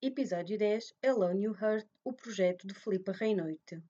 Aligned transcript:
Episódio 0.00 0.56
10 0.56 0.94
Alone 1.04 1.42
You 1.42 1.56
Heard, 1.60 1.84
o 2.04 2.12
projeto 2.12 2.68
de 2.68 2.72
Filipa 2.72 3.10
Reinoite. 3.10 3.82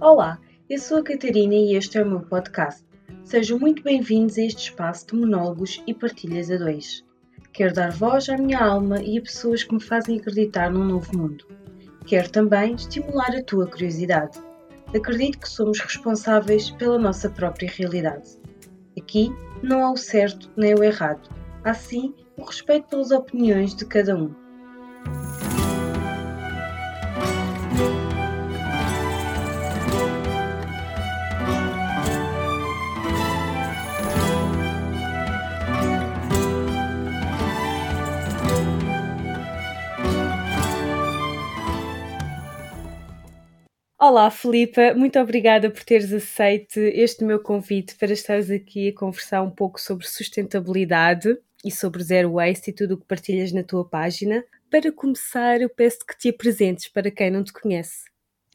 Olá, 0.00 0.40
eu 0.70 0.78
sou 0.78 0.96
a 0.96 1.04
Catarina 1.04 1.54
e 1.54 1.76
este 1.76 1.98
é 1.98 2.02
o 2.02 2.08
meu 2.08 2.20
podcast. 2.22 2.82
Sejam 3.26 3.58
muito 3.58 3.82
bem-vindos 3.82 4.38
a 4.38 4.44
este 4.44 4.70
espaço 4.70 5.08
de 5.08 5.16
monólogos 5.16 5.82
e 5.86 5.92
partilhas 5.92 6.50
a 6.50 6.56
dois. 6.56 7.04
Quero 7.52 7.74
dar 7.74 7.92
voz 7.92 8.30
à 8.30 8.38
minha 8.38 8.64
alma 8.64 9.02
e 9.02 9.18
a 9.18 9.22
pessoas 9.22 9.62
que 9.62 9.74
me 9.74 9.82
fazem 9.82 10.18
acreditar 10.18 10.72
num 10.72 10.86
novo 10.86 11.14
mundo. 11.14 11.46
Quero 12.06 12.30
também 12.30 12.76
estimular 12.76 13.36
a 13.36 13.44
tua 13.44 13.66
curiosidade. 13.66 14.42
Acredito 14.94 15.40
que 15.40 15.48
somos 15.48 15.80
responsáveis 15.80 16.70
pela 16.70 16.98
nossa 16.98 17.28
própria 17.28 17.68
realidade. 17.68 18.38
Aqui 18.96 19.32
não 19.60 19.84
há 19.84 19.92
o 19.92 19.96
certo 19.96 20.48
nem 20.56 20.72
o 20.74 20.84
errado, 20.84 21.28
há 21.64 21.74
sim 21.74 22.14
o 22.36 22.44
respeito 22.44 22.88
pelas 22.88 23.10
opiniões 23.10 23.74
de 23.74 23.84
cada 23.84 24.16
um. 24.16 24.32
Olá, 44.06 44.30
Filipa, 44.30 44.92
muito 44.92 45.18
obrigada 45.18 45.70
por 45.70 45.82
teres 45.82 46.12
aceito 46.12 46.78
este 46.78 47.24
meu 47.24 47.42
convite 47.42 47.96
para 47.96 48.12
estares 48.12 48.50
aqui 48.50 48.90
a 48.90 48.94
conversar 48.94 49.40
um 49.40 49.50
pouco 49.50 49.80
sobre 49.80 50.06
sustentabilidade 50.06 51.38
e 51.64 51.70
sobre 51.70 52.02
zero 52.02 52.34
waste 52.34 52.68
e 52.68 52.74
tudo 52.74 52.92
o 52.92 52.98
que 52.98 53.06
partilhas 53.06 53.50
na 53.50 53.62
tua 53.62 53.82
página. 53.82 54.44
Para 54.70 54.92
começar, 54.92 55.58
eu 55.62 55.70
peço 55.70 56.00
que 56.06 56.18
te 56.18 56.28
apresentes 56.28 56.86
para 56.86 57.10
quem 57.10 57.30
não 57.30 57.42
te 57.42 57.50
conhece. 57.50 58.04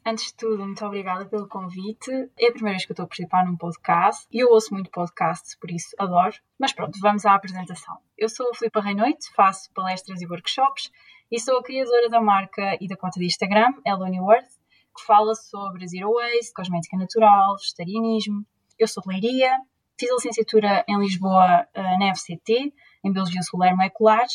Antes 0.06 0.26
de 0.26 0.36
tudo, 0.36 0.64
muito 0.64 0.86
obrigada 0.86 1.26
pelo 1.26 1.48
convite. 1.48 2.12
É 2.38 2.46
a 2.46 2.52
primeira 2.52 2.76
vez 2.76 2.84
que 2.84 2.92
eu 2.92 2.94
estou 2.94 3.06
a 3.06 3.08
participar 3.08 3.44
num 3.44 3.56
podcast 3.56 4.28
e 4.30 4.38
eu 4.38 4.50
ouço 4.50 4.72
muito 4.72 4.88
podcasts, 4.88 5.56
por 5.56 5.68
isso 5.68 5.96
adoro. 5.98 6.36
Mas 6.60 6.72
pronto, 6.72 6.96
vamos 7.00 7.26
à 7.26 7.34
apresentação. 7.34 7.98
Eu 8.16 8.28
sou 8.28 8.48
a 8.50 8.54
Filipa 8.54 8.80
Reinoite, 8.80 9.28
faço 9.34 9.68
palestras 9.74 10.22
e 10.22 10.26
workshops 10.26 10.92
e 11.28 11.40
sou 11.40 11.58
a 11.58 11.62
criadora 11.64 12.08
da 12.08 12.20
marca 12.20 12.78
e 12.80 12.86
da 12.86 12.96
conta 12.96 13.18
de 13.18 13.26
Instagram, 13.26 13.72
Eloni 13.84 14.20
Worth, 14.20 14.59
que 14.96 15.04
fala 15.06 15.34
sobre 15.34 15.86
zero 15.86 16.12
waste, 16.12 16.52
cosmética 16.54 16.96
natural, 16.96 17.56
vegetarianismo. 17.56 18.44
Eu 18.78 18.88
sou 18.88 19.02
de 19.02 19.08
Leiria, 19.10 19.56
fiz 19.98 20.10
a 20.10 20.14
licenciatura 20.14 20.84
em 20.88 20.98
Lisboa 20.98 21.66
uh, 21.76 21.98
na 21.98 22.14
FCT, 22.14 22.72
em 23.04 23.12
Biologia 23.12 23.42
Celular 23.42 23.76
Molecular. 23.76 24.26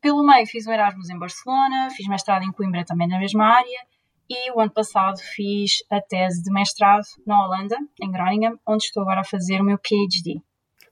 Pelo 0.00 0.24
meio 0.24 0.46
fiz 0.46 0.66
o 0.66 0.72
Erasmus 0.72 1.10
em 1.10 1.18
Barcelona, 1.18 1.90
fiz 1.90 2.06
mestrado 2.06 2.44
em 2.44 2.52
Coimbra 2.52 2.84
também 2.84 3.08
na 3.08 3.18
mesma 3.18 3.44
área 3.44 3.86
e 4.28 4.52
o 4.52 4.60
ano 4.60 4.72
passado 4.72 5.18
fiz 5.18 5.84
a 5.90 6.00
tese 6.00 6.42
de 6.42 6.52
mestrado 6.52 7.04
na 7.26 7.44
Holanda, 7.44 7.76
em 8.00 8.10
Groningen, 8.10 8.58
onde 8.66 8.84
estou 8.84 9.02
agora 9.02 9.20
a 9.20 9.24
fazer 9.24 9.60
o 9.60 9.64
meu 9.64 9.78
PhD. 9.78 10.40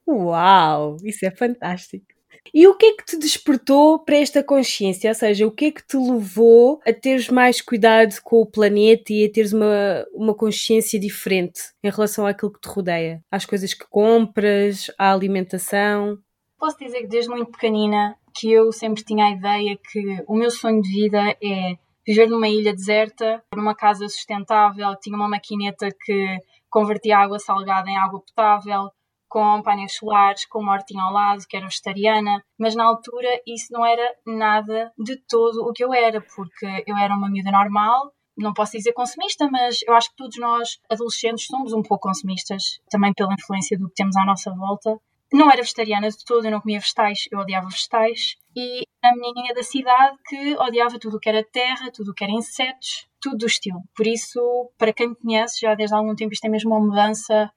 Uau, 0.07 0.97
isso 1.03 1.27
é 1.27 1.31
fantástico! 1.31 2.14
E 2.53 2.67
o 2.67 2.77
que 2.77 2.87
é 2.87 2.97
que 2.97 3.05
te 3.05 3.19
despertou 3.19 3.99
para 3.99 4.17
esta 4.17 4.43
consciência? 4.43 5.09
Ou 5.09 5.15
seja, 5.15 5.47
o 5.47 5.51
que 5.51 5.67
é 5.67 5.71
que 5.71 5.87
te 5.87 5.97
levou 5.97 6.81
a 6.87 6.93
teres 6.93 7.29
mais 7.29 7.61
cuidado 7.61 8.15
com 8.23 8.41
o 8.41 8.47
planeta 8.47 9.13
e 9.13 9.25
a 9.25 9.33
teres 9.33 9.53
uma, 9.53 10.05
uma 10.13 10.35
consciência 10.35 10.99
diferente 10.99 11.61
em 11.83 11.91
relação 11.91 12.27
àquilo 12.27 12.53
que 12.53 12.61
te 12.61 12.69
rodeia? 12.69 13.23
Às 13.31 13.47
coisas 13.47 13.73
que 13.73 13.87
compras, 13.89 14.91
à 14.99 15.13
alimentação? 15.13 16.19
Posso 16.59 16.79
dizer 16.79 17.01
que 17.01 17.09
desde 17.09 17.31
muito 17.31 17.51
pequenina 17.51 18.17
que 18.35 18.51
eu 18.51 18.73
sempre 18.73 19.05
tinha 19.05 19.27
a 19.27 19.31
ideia 19.31 19.79
que 19.91 20.23
o 20.27 20.35
meu 20.35 20.51
sonho 20.51 20.83
de 20.83 20.89
vida 20.89 21.37
é 21.43 21.77
viver 22.07 22.29
numa 22.29 22.49
ilha 22.49 22.75
deserta, 22.75 23.43
numa 23.55 23.75
casa 23.75 24.09
sustentável, 24.09 24.95
tinha 25.01 25.17
uma 25.17 25.29
maquineta 25.29 25.89
que 26.05 26.39
convertia 26.69 27.19
água 27.19 27.39
salgada 27.39 27.89
em 27.89 27.97
água 27.97 28.21
potável, 28.21 28.91
com 29.35 29.61
painéis 29.63 29.97
solares, 29.97 30.47
com 30.47 30.61
uma 30.61 30.75
hortinha 30.75 31.03
ao 31.03 31.13
lado, 31.13 31.45
que 31.49 31.57
era 31.57 31.67
vegetariana, 31.67 32.41
mas 32.57 32.77
na 32.77 32.85
altura 32.85 33.29
isso 33.45 33.67
não 33.73 33.85
era 33.85 34.15
nada 34.25 34.93
de 34.97 35.17
todo 35.29 35.69
o 35.69 35.73
que 35.73 35.83
eu 35.83 35.93
era, 35.93 36.21
porque 36.21 36.85
eu 36.87 36.97
era 36.97 37.13
uma 37.13 37.29
miúda 37.29 37.51
normal, 37.51 38.13
não 38.39 38.53
posso 38.53 38.77
dizer 38.77 38.93
consumista, 38.93 39.51
mas 39.51 39.79
eu 39.89 39.93
acho 39.93 40.11
que 40.11 40.17
todos 40.17 40.39
nós, 40.39 40.79
adolescentes, 40.89 41.47
somos 41.47 41.73
um 41.73 41.83
pouco 41.83 42.07
consumistas, 42.07 42.79
também 42.89 43.13
pela 43.13 43.35
influência 43.35 43.77
do 43.77 43.89
que 43.89 43.95
temos 43.97 44.17
à 44.17 44.25
nossa 44.25 44.55
volta. 44.55 44.97
Não 45.33 45.51
era 45.51 45.63
vegetariana 45.63 46.09
de 46.09 46.25
todo, 46.25 46.45
eu 46.45 46.53
não 46.53 46.61
comia 46.61 46.79
vegetais, 46.79 47.27
eu 47.33 47.41
odiava 47.41 47.67
vegetais. 47.67 48.37
E 48.55 48.83
a 49.03 49.17
menininha 49.17 49.53
da 49.53 49.65
cidade 49.65 50.17
que 50.29 50.57
odiava 50.59 50.97
tudo 51.01 51.17
o 51.17 51.21
que 51.21 51.29
era 51.29 51.43
terra, 51.43 51.91
tudo 51.93 52.13
o 52.13 52.15
que 52.15 52.23
era 52.23 52.33
insetos, 52.33 53.09
tudo 53.21 53.39
do 53.39 53.47
estilo. 53.47 53.81
Por 53.97 54.07
isso, 54.07 54.41
para 54.79 54.93
quem 54.93 55.09
me 55.09 55.17
conhece, 55.17 55.63
já 55.63 55.75
desde 55.75 55.93
há 55.93 55.99
algum 55.99 56.15
tempo 56.15 56.33
isto 56.33 56.45
é 56.45 56.49
mesmo 56.49 56.71
uma 56.71 56.79
mudança 56.79 57.51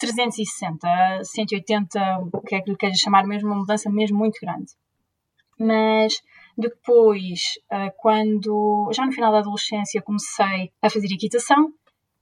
360, 0.00 0.88
180, 1.22 2.00
o 2.32 2.40
que 2.40 2.54
é 2.54 2.60
que 2.60 2.70
lhe 2.70 2.76
queres 2.76 2.98
chamar, 2.98 3.26
mesmo 3.26 3.48
uma 3.50 3.58
mudança 3.58 3.90
mesmo 3.90 4.18
muito 4.18 4.40
grande. 4.40 4.72
Mas 5.58 6.22
depois, 6.56 7.40
eh, 7.70 7.90
quando 7.98 8.90
já 8.92 9.04
no 9.04 9.12
final 9.12 9.30
da 9.30 9.40
adolescência 9.40 10.02
comecei 10.02 10.72
a 10.80 10.88
fazer 10.88 11.06
equitação, 11.12 11.72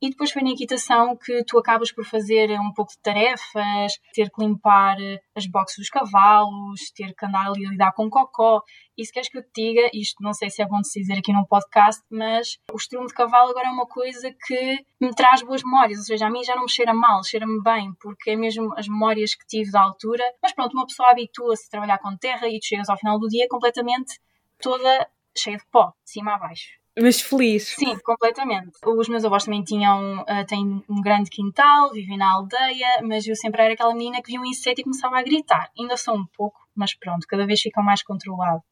e 0.00 0.10
depois 0.10 0.30
foi 0.30 0.42
na 0.42 0.50
equitação 0.50 1.16
que 1.16 1.44
tu 1.44 1.58
acabas 1.58 1.92
por 1.92 2.04
fazer 2.04 2.50
um 2.60 2.72
pouco 2.72 2.92
de 2.92 2.98
tarefas, 2.98 3.92
ter 4.12 4.30
que 4.30 4.44
limpar 4.44 4.96
as 5.34 5.46
boxes 5.46 5.78
dos 5.78 5.90
cavalos, 5.90 6.90
ter 6.94 7.14
que 7.14 7.26
andar 7.26 7.48
ali 7.48 7.66
a 7.66 7.70
lidar 7.70 7.92
com 7.92 8.08
cocó. 8.08 8.62
E 8.96 9.04
se 9.04 9.12
queres 9.12 9.28
que 9.28 9.38
eu 9.38 9.42
te 9.42 9.50
diga, 9.54 9.90
isto 9.92 10.22
não 10.22 10.32
sei 10.32 10.50
se 10.50 10.62
é 10.62 10.66
bom 10.66 10.80
de 10.80 10.88
se 10.88 11.00
dizer 11.00 11.18
aqui 11.18 11.32
num 11.32 11.44
podcast, 11.44 12.02
mas 12.10 12.58
o 12.72 12.76
estrume 12.76 13.06
de 13.06 13.14
cavalo 13.14 13.50
agora 13.50 13.68
é 13.68 13.70
uma 13.70 13.86
coisa 13.86 14.32
que 14.46 14.84
me 15.00 15.14
traz 15.14 15.42
boas 15.42 15.62
memórias. 15.64 15.98
Ou 15.98 16.04
seja, 16.04 16.26
a 16.26 16.30
mim 16.30 16.44
já 16.44 16.54
não 16.54 16.62
me 16.62 16.70
cheira 16.70 16.94
mal, 16.94 17.22
cheira-me 17.24 17.60
bem, 17.62 17.92
porque 18.00 18.30
é 18.30 18.36
mesmo 18.36 18.72
as 18.76 18.88
memórias 18.88 19.34
que 19.34 19.46
tive 19.46 19.70
da 19.70 19.82
altura. 19.82 20.24
Mas 20.42 20.52
pronto, 20.52 20.74
uma 20.74 20.86
pessoa 20.86 21.10
habitua-se 21.10 21.66
a 21.66 21.70
trabalhar 21.70 21.98
com 21.98 22.16
terra 22.16 22.48
e 22.48 22.58
tu 22.60 22.66
chegas 22.66 22.88
ao 22.88 22.96
final 22.96 23.18
do 23.18 23.28
dia 23.28 23.46
completamente 23.48 24.18
toda 24.60 25.08
cheia 25.36 25.56
de 25.56 25.66
pó, 25.70 25.92
de 26.04 26.10
cima 26.10 26.34
a 26.34 26.38
baixo. 26.38 26.77
Mas 27.00 27.20
feliz. 27.20 27.74
Sim, 27.78 27.96
completamente. 28.00 28.72
Os 28.84 29.08
meus 29.08 29.24
avós 29.24 29.44
também 29.44 29.62
tinham 29.62 30.20
uh, 30.22 30.46
têm 30.46 30.82
um 30.88 31.00
grande 31.00 31.30
quintal, 31.30 31.90
vivem 31.92 32.18
na 32.18 32.32
aldeia, 32.32 33.00
mas 33.02 33.26
eu 33.26 33.36
sempre 33.36 33.62
era 33.62 33.74
aquela 33.74 33.94
menina 33.94 34.20
que 34.20 34.32
via 34.32 34.40
um 34.40 34.44
inseto 34.44 34.80
e 34.80 34.84
começava 34.84 35.18
a 35.18 35.22
gritar. 35.22 35.70
Ainda 35.78 35.96
sou 35.96 36.16
um 36.16 36.26
pouco, 36.36 36.58
mas 36.74 36.94
pronto, 36.94 37.26
cada 37.26 37.46
vez 37.46 37.60
ficam 37.60 37.82
mais 37.82 38.02
controlado. 38.02 38.62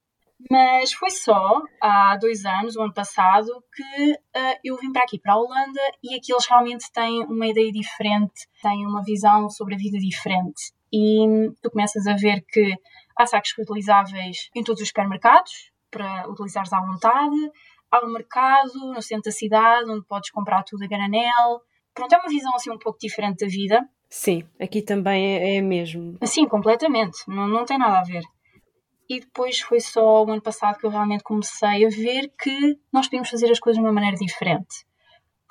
Mas 0.50 0.92
foi 0.92 1.10
só 1.10 1.62
há 1.80 2.16
dois 2.20 2.44
anos, 2.44 2.76
o 2.76 2.82
ano 2.82 2.92
passado, 2.92 3.50
que 3.74 4.12
uh, 4.12 4.58
eu 4.62 4.76
vim 4.76 4.92
para 4.92 5.02
aqui, 5.04 5.18
para 5.18 5.32
a 5.32 5.38
Holanda, 5.38 5.80
e 6.02 6.14
aqui 6.14 6.32
eles 6.32 6.46
realmente 6.46 6.90
têm 6.92 7.24
uma 7.24 7.46
ideia 7.46 7.72
diferente, 7.72 8.46
têm 8.60 8.86
uma 8.86 9.02
visão 9.02 9.48
sobre 9.48 9.74
a 9.74 9.78
vida 9.78 9.98
diferente. 9.98 10.72
E 10.92 11.50
tu 11.62 11.70
começas 11.70 12.06
a 12.06 12.14
ver 12.14 12.44
que 12.48 12.74
há 13.16 13.26
sacos 13.26 13.54
reutilizáveis 13.56 14.50
em 14.54 14.62
todos 14.62 14.82
os 14.82 14.88
supermercados, 14.88 15.72
para 15.90 16.28
utilizares 16.28 16.72
à 16.72 16.80
vontade 16.80 17.36
há 17.90 18.04
um 18.04 18.12
mercado 18.12 18.92
no 18.92 19.02
centro 19.02 19.24
da 19.24 19.30
cidade 19.30 19.90
onde 19.90 20.06
podes 20.06 20.30
comprar 20.30 20.62
tudo 20.62 20.84
a 20.84 20.86
granel. 20.86 21.60
Pronto, 21.94 22.12
é 22.12 22.18
uma 22.18 22.28
visão 22.28 22.54
assim 22.54 22.70
um 22.70 22.78
pouco 22.78 22.98
diferente 22.98 23.44
da 23.44 23.50
vida. 23.50 23.88
Sim, 24.08 24.48
aqui 24.60 24.82
também 24.82 25.36
é, 25.36 25.56
é 25.56 25.60
mesmo. 25.60 26.18
Sim, 26.24 26.46
completamente. 26.46 27.18
Não, 27.28 27.48
não 27.48 27.64
tem 27.64 27.78
nada 27.78 27.98
a 27.98 28.02
ver. 28.02 28.22
E 29.08 29.20
depois 29.20 29.60
foi 29.60 29.80
só 29.80 30.24
o 30.24 30.30
ano 30.30 30.42
passado 30.42 30.78
que 30.78 30.86
eu 30.86 30.90
realmente 30.90 31.22
comecei 31.22 31.86
a 31.86 31.88
ver 31.88 32.32
que 32.40 32.78
nós 32.92 33.06
podíamos 33.06 33.30
fazer 33.30 33.50
as 33.50 33.60
coisas 33.60 33.80
de 33.80 33.86
uma 33.86 33.92
maneira 33.92 34.16
diferente. 34.16 34.84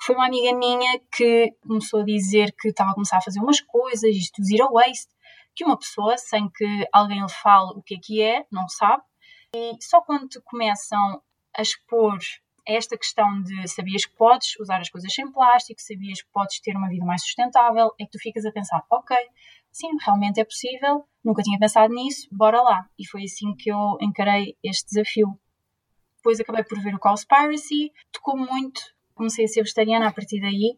Foi 0.02 0.14
uma 0.14 0.26
amiga 0.26 0.54
minha 0.54 1.00
que 1.10 1.52
começou 1.66 2.00
a 2.00 2.04
dizer 2.04 2.54
que 2.58 2.68
estava 2.68 2.90
a 2.90 2.94
começar 2.94 3.16
a 3.16 3.22
fazer 3.22 3.40
umas 3.40 3.60
coisas, 3.60 4.14
isto 4.14 4.42
zero 4.44 4.70
waste, 4.72 5.08
que 5.54 5.64
uma 5.64 5.78
pessoa, 5.78 6.18
sem 6.18 6.50
que 6.50 6.86
alguém 6.92 7.22
lhe 7.22 7.32
fale 7.32 7.72
o 7.74 7.82
que 7.82 7.94
é 7.94 7.98
que 7.98 8.22
é, 8.22 8.44
não 8.52 8.68
sabe. 8.68 9.02
E 9.54 9.72
só 9.80 10.02
quando 10.02 10.28
começam 10.44 11.22
a 11.56 11.62
expor 11.62 12.18
esta 12.66 12.98
questão 12.98 13.42
de 13.42 13.68
sabias 13.68 14.04
que 14.04 14.16
podes 14.16 14.58
usar 14.58 14.80
as 14.80 14.90
coisas 14.90 15.12
sem 15.12 15.30
plástico, 15.30 15.80
sabias 15.80 16.20
que 16.20 16.28
podes 16.32 16.60
ter 16.60 16.76
uma 16.76 16.88
vida 16.88 17.04
mais 17.04 17.22
sustentável, 17.22 17.92
é 18.00 18.04
que 18.04 18.10
tu 18.10 18.18
ficas 18.18 18.44
a 18.44 18.50
pensar, 18.50 18.84
ok, 18.90 19.16
sim, 19.70 19.88
realmente 20.04 20.40
é 20.40 20.44
possível, 20.44 21.06
nunca 21.24 21.42
tinha 21.42 21.58
pensado 21.58 21.94
nisso, 21.94 22.26
bora 22.32 22.60
lá. 22.60 22.88
E 22.98 23.06
foi 23.06 23.22
assim 23.22 23.54
que 23.54 23.70
eu 23.70 23.96
encarei 24.00 24.56
este 24.64 24.86
desafio. 24.88 25.38
Depois 26.16 26.40
acabei 26.40 26.64
por 26.64 26.80
ver 26.82 26.94
o 26.94 26.98
Cowspiracy, 26.98 27.92
tocou 28.10 28.36
muito, 28.36 28.80
comecei 29.14 29.44
a 29.44 29.48
ser 29.48 29.62
vegetariana 29.62 30.08
a 30.08 30.12
partir 30.12 30.40
daí, 30.40 30.76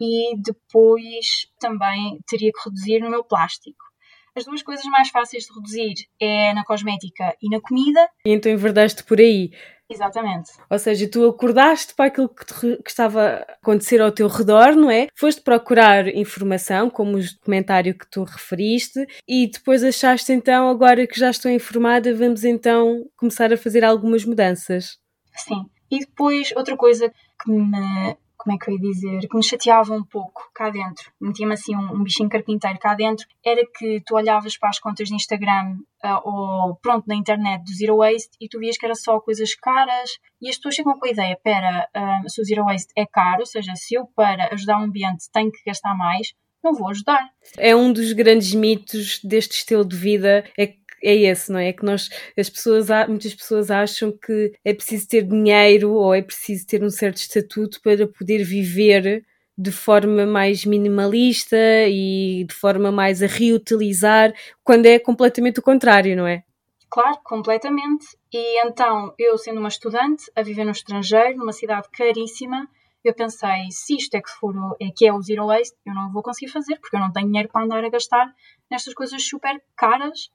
e 0.00 0.36
depois 0.36 1.46
também 1.60 2.18
teria 2.26 2.50
que 2.50 2.68
reduzir 2.68 3.00
no 3.00 3.10
meu 3.10 3.22
plástico. 3.22 3.89
As 4.36 4.44
duas 4.44 4.62
coisas 4.62 4.84
mais 4.86 5.08
fáceis 5.08 5.44
de 5.44 5.54
reduzir 5.54 5.94
é 6.20 6.52
na 6.54 6.64
cosmética 6.64 7.34
e 7.42 7.48
na 7.48 7.60
comida. 7.60 8.08
E 8.24 8.30
então 8.30 8.50
enverdaste 8.50 9.04
por 9.04 9.18
aí. 9.18 9.50
Exatamente. 9.90 10.52
Ou 10.70 10.78
seja, 10.78 11.10
tu 11.10 11.28
acordaste 11.28 11.94
para 11.94 12.04
aquilo 12.04 12.28
que, 12.28 12.46
te, 12.46 12.76
que, 12.80 12.90
estava 12.90 13.22
a 13.22 13.52
acontecer 13.54 14.00
ao 14.00 14.12
teu 14.12 14.28
redor, 14.28 14.76
não 14.76 14.88
é? 14.88 15.08
Foste 15.16 15.40
procurar 15.40 16.06
informação, 16.14 16.88
como 16.88 17.16
o 17.16 17.20
documentário 17.20 17.98
que 17.98 18.08
tu 18.08 18.22
referiste, 18.22 19.04
e 19.26 19.48
depois 19.48 19.82
achaste 19.82 20.32
então, 20.32 20.68
agora 20.68 21.08
que 21.08 21.18
já 21.18 21.30
estou 21.30 21.50
informada, 21.50 22.14
vamos 22.14 22.44
então 22.44 23.04
começar 23.16 23.52
a 23.52 23.56
fazer 23.56 23.84
algumas 23.84 24.24
mudanças. 24.24 24.96
Sim. 25.34 25.66
E 25.90 25.98
depois, 25.98 26.52
outra 26.54 26.76
coisa 26.76 27.12
que 27.42 27.50
me 27.50 28.16
como 28.42 28.56
é 28.56 28.58
que 28.58 28.70
eu 28.70 28.74
ia 28.74 28.80
dizer, 28.80 29.28
que 29.28 29.36
me 29.36 29.44
chateava 29.44 29.92
um 29.92 30.02
pouco 30.02 30.50
cá 30.54 30.70
dentro, 30.70 31.12
metia-me 31.20 31.52
assim 31.52 31.76
um, 31.76 31.92
um, 31.92 32.02
bichinho 32.02 32.28
carpinteiro 32.28 32.78
cá 32.78 32.94
dentro, 32.94 33.26
era 33.44 33.60
que 33.76 34.00
tu 34.06 34.14
olhavas 34.16 34.56
para 34.56 34.70
as 34.70 34.78
contas 34.78 35.08
de 35.08 35.14
Instagram 35.14 35.76
uh, 36.02 36.20
ou 36.24 36.76
pronto, 36.76 37.04
na 37.06 37.14
internet 37.14 37.62
do 37.62 37.74
Zero 37.74 37.98
Waste 37.98 38.30
e 38.40 38.48
tu 38.48 38.58
vias 38.58 38.78
que 38.78 38.86
era 38.86 38.94
só 38.94 39.20
coisas 39.20 39.54
caras 39.54 40.10
e 40.40 40.48
as 40.48 40.56
pessoas 40.56 40.74
chegam 40.74 40.98
com 40.98 41.06
a 41.06 41.10
ideia, 41.10 41.38
pera, 41.44 41.86
uh, 41.94 42.30
se 42.30 42.40
o 42.40 42.44
Zero 42.44 42.64
Waste 42.64 42.92
é 42.96 43.04
caro, 43.04 43.40
ou 43.40 43.46
seja, 43.46 43.74
se 43.76 43.94
eu 43.94 44.06
para 44.16 44.48
ajudar 44.54 44.80
o 44.80 44.84
ambiente 44.84 45.30
tenho 45.30 45.52
que 45.52 45.62
gastar 45.66 45.94
mais, 45.94 46.32
não 46.64 46.72
vou 46.72 46.88
ajudar. 46.88 47.28
É 47.58 47.76
um 47.76 47.92
dos 47.92 48.12
grandes 48.12 48.54
mitos 48.54 49.20
deste 49.22 49.58
estilo 49.58 49.84
de 49.84 49.96
vida, 49.96 50.44
é 50.58 50.66
é 51.02 51.14
esse, 51.14 51.50
não 51.50 51.58
é? 51.58 51.68
É 51.68 51.72
que 51.72 51.84
nós, 51.84 52.08
as 52.36 52.50
pessoas, 52.50 52.88
muitas 53.08 53.34
pessoas 53.34 53.70
acham 53.70 54.12
que 54.12 54.52
é 54.64 54.74
preciso 54.74 55.08
ter 55.08 55.22
dinheiro 55.22 55.92
ou 55.92 56.14
é 56.14 56.22
preciso 56.22 56.66
ter 56.66 56.82
um 56.82 56.90
certo 56.90 57.16
estatuto 57.16 57.80
para 57.82 58.06
poder 58.06 58.44
viver 58.44 59.24
de 59.56 59.70
forma 59.70 60.24
mais 60.24 60.64
minimalista 60.64 61.56
e 61.86 62.44
de 62.48 62.54
forma 62.54 62.90
mais 62.90 63.22
a 63.22 63.26
reutilizar, 63.26 64.32
quando 64.64 64.86
é 64.86 64.98
completamente 64.98 65.60
o 65.60 65.62
contrário, 65.62 66.16
não 66.16 66.26
é? 66.26 66.42
Claro, 66.88 67.18
completamente. 67.22 68.06
E 68.32 68.66
então, 68.66 69.14
eu 69.18 69.36
sendo 69.36 69.60
uma 69.60 69.68
estudante, 69.68 70.24
a 70.34 70.42
viver 70.42 70.64
no 70.64 70.70
estrangeiro, 70.70 71.36
numa 71.36 71.52
cidade 71.52 71.88
caríssima, 71.92 72.66
eu 73.04 73.14
pensei, 73.14 73.70
se 73.70 73.96
isto 73.96 74.14
é 74.14 74.20
que, 74.20 74.30
for, 74.30 74.54
é 74.80 74.88
que 74.94 75.06
é 75.06 75.12
o 75.12 75.22
zero 75.22 75.46
waste, 75.46 75.76
eu 75.86 75.94
não 75.94 76.10
vou 76.12 76.22
conseguir 76.22 76.50
fazer, 76.50 76.76
porque 76.80 76.96
eu 76.96 77.00
não 77.00 77.12
tenho 77.12 77.26
dinheiro 77.26 77.48
para 77.50 77.64
andar 77.64 77.84
a 77.84 77.88
gastar 77.88 78.34
nestas 78.70 78.94
coisas 78.94 79.22
super 79.22 79.62
caras 79.76 80.30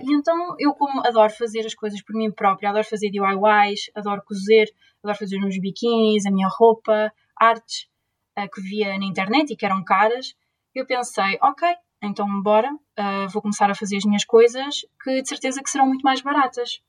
e 0.00 0.14
então 0.14 0.54
eu, 0.58 0.72
como 0.74 1.00
adoro 1.06 1.32
fazer 1.32 1.66
as 1.66 1.74
coisas 1.74 2.02
por 2.02 2.14
mim 2.14 2.30
própria, 2.30 2.70
adoro 2.70 2.84
fazer 2.84 3.10
DIYs, 3.10 3.90
adoro 3.94 4.22
cozer, 4.24 4.72
adoro 5.02 5.18
fazer 5.18 5.38
uns 5.44 5.58
biquínis, 5.60 6.24
a 6.24 6.30
minha 6.30 6.48
roupa, 6.48 7.12
artes 7.36 7.88
uh, 8.38 8.48
que 8.48 8.60
via 8.60 8.96
na 8.98 9.04
internet 9.04 9.52
e 9.52 9.56
que 9.56 9.66
eram 9.66 9.82
caras, 9.82 10.34
eu 10.74 10.86
pensei, 10.86 11.38
ok, 11.42 11.68
então 12.02 12.26
bora, 12.42 12.72
uh, 12.72 13.28
vou 13.30 13.42
começar 13.42 13.70
a 13.70 13.74
fazer 13.74 13.96
as 13.96 14.04
minhas 14.04 14.24
coisas 14.24 14.86
que 15.02 15.20
de 15.20 15.28
certeza 15.28 15.62
que 15.62 15.70
serão 15.70 15.86
muito 15.86 16.02
mais 16.02 16.20
baratas. 16.20 16.80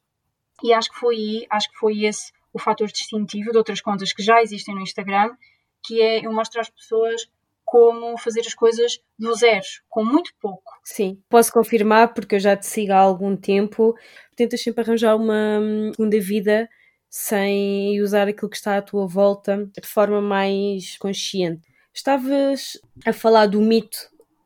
E 0.63 0.73
acho 0.73 0.91
que 0.91 0.99
foi 0.99 1.47
acho 1.49 1.69
que 1.71 1.77
foi 1.77 2.03
esse 2.03 2.31
o 2.53 2.59
fator 2.59 2.87
distintivo 2.87 3.51
de 3.51 3.57
outras 3.57 3.81
contas 3.81 4.11
que 4.11 4.21
já 4.21 4.41
existem 4.41 4.75
no 4.75 4.81
Instagram, 4.81 5.35
que 5.83 6.01
é 6.01 6.25
eu 6.25 6.33
mostro 6.33 6.59
às 6.59 6.69
pessoas 6.69 7.27
como 7.69 8.17
fazer 8.17 8.41
as 8.41 8.55
coisas 8.55 8.99
do 9.17 9.35
zero, 9.35 9.63
com 9.87 10.03
muito 10.03 10.31
pouco. 10.41 10.71
Sim, 10.83 11.21
posso 11.29 11.53
confirmar 11.53 12.15
porque 12.15 12.35
eu 12.35 12.39
já 12.39 12.57
te 12.57 12.65
sigo 12.65 12.93
há 12.93 12.97
algum 12.97 13.37
tempo. 13.37 13.95
Tentas 14.35 14.61
sempre 14.61 14.81
arranjar 14.81 15.15
uma 15.15 15.61
segunda 15.91 16.19
vida 16.19 16.67
sem 17.07 18.01
usar 18.01 18.27
aquilo 18.27 18.49
que 18.49 18.57
está 18.57 18.77
à 18.77 18.81
tua 18.81 19.05
volta 19.05 19.69
de 19.79 19.87
forma 19.87 20.19
mais 20.19 20.97
consciente. 20.97 21.67
Estavas 21.93 22.79
a 23.05 23.13
falar 23.13 23.45
do 23.45 23.61
mito 23.61 23.99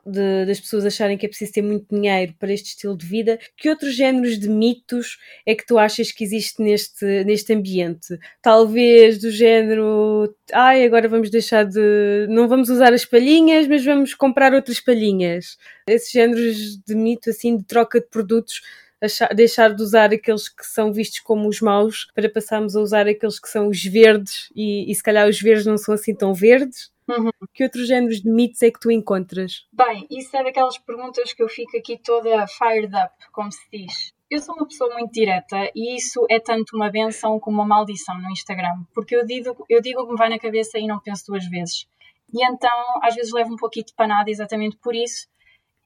de, 0.05 0.45
das 0.45 0.59
pessoas 0.59 0.85
acharem 0.85 1.17
que 1.17 1.25
é 1.25 1.29
preciso 1.29 1.53
ter 1.53 1.61
muito 1.61 1.85
dinheiro 1.93 2.33
para 2.39 2.51
este 2.51 2.69
estilo 2.69 2.97
de 2.97 3.05
vida, 3.05 3.39
que 3.57 3.69
outros 3.69 3.95
géneros 3.95 4.37
de 4.37 4.49
mitos 4.49 5.17
é 5.45 5.55
que 5.55 5.65
tu 5.65 5.77
achas 5.77 6.11
que 6.11 6.23
existe 6.23 6.61
neste, 6.61 7.23
neste 7.23 7.53
ambiente? 7.53 8.17
Talvez 8.41 9.19
do 9.19 9.31
género, 9.31 10.33
ai, 10.51 10.85
agora 10.85 11.07
vamos 11.07 11.29
deixar 11.29 11.65
de. 11.65 12.27
não 12.29 12.47
vamos 12.47 12.69
usar 12.69 12.93
as 12.93 13.05
palhinhas, 13.05 13.67
mas 13.67 13.83
vamos 13.83 14.13
comprar 14.13 14.53
outras 14.53 14.79
palhinhas. 14.79 15.57
Esses 15.87 16.11
géneros 16.11 16.77
de 16.77 16.95
mito, 16.95 17.29
assim, 17.29 17.57
de 17.57 17.63
troca 17.63 17.99
de 17.99 18.07
produtos. 18.07 18.61
Achar, 19.03 19.33
deixar 19.35 19.75
de 19.75 19.83
usar 19.83 20.13
aqueles 20.13 20.47
que 20.47 20.65
são 20.65 20.93
vistos 20.93 21.19
como 21.19 21.49
os 21.49 21.59
maus 21.59 22.07
para 22.15 22.29
passarmos 22.29 22.75
a 22.75 22.81
usar 22.81 23.07
aqueles 23.07 23.39
que 23.39 23.49
são 23.49 23.67
os 23.67 23.83
verdes 23.83 24.49
e, 24.55 24.89
e 24.89 24.95
se 24.95 25.03
calhar 25.03 25.27
os 25.27 25.41
verdes 25.41 25.65
não 25.65 25.77
são 25.77 25.93
assim 25.93 26.15
tão 26.15 26.33
verdes 26.33 26.93
Uhum. 27.07 27.31
Que 27.53 27.63
outros 27.63 27.87
géneros 27.87 28.21
de 28.21 28.29
mitos 28.29 28.61
é 28.61 28.71
que 28.71 28.79
tu 28.79 28.89
encontras? 28.89 29.67
Bem, 29.71 30.07
isso 30.09 30.35
é 30.35 30.43
daquelas 30.43 30.77
perguntas 30.77 31.33
que 31.33 31.43
eu 31.43 31.49
fico 31.49 31.77
aqui 31.77 31.97
toda 31.97 32.47
fired 32.47 32.95
up, 32.95 33.13
como 33.31 33.51
se 33.51 33.61
diz. 33.71 34.13
Eu 34.29 34.39
sou 34.39 34.55
uma 34.55 34.65
pessoa 34.65 34.93
muito 34.93 35.11
direta 35.11 35.69
e 35.75 35.95
isso 35.95 36.25
é 36.29 36.39
tanto 36.39 36.75
uma 36.75 36.89
benção 36.89 37.39
como 37.39 37.57
uma 37.57 37.67
maldição 37.67 38.19
no 38.19 38.31
Instagram, 38.31 38.83
porque 38.93 39.15
eu 39.15 39.25
digo, 39.25 39.65
eu 39.69 39.81
digo 39.81 40.01
o 40.01 40.05
que 40.05 40.11
me 40.11 40.17
vai 40.17 40.29
na 40.29 40.39
cabeça 40.39 40.79
e 40.79 40.87
não 40.87 40.99
penso 40.99 41.25
duas 41.27 41.45
vezes. 41.47 41.85
E 42.33 42.43
então, 42.43 42.71
às 43.03 43.13
vezes, 43.13 43.31
levo 43.31 43.53
um 43.53 43.57
pouquinho 43.57 43.85
de 43.85 43.93
panada 43.93 44.31
exatamente 44.31 44.75
por 44.77 44.95
isso, 44.95 45.27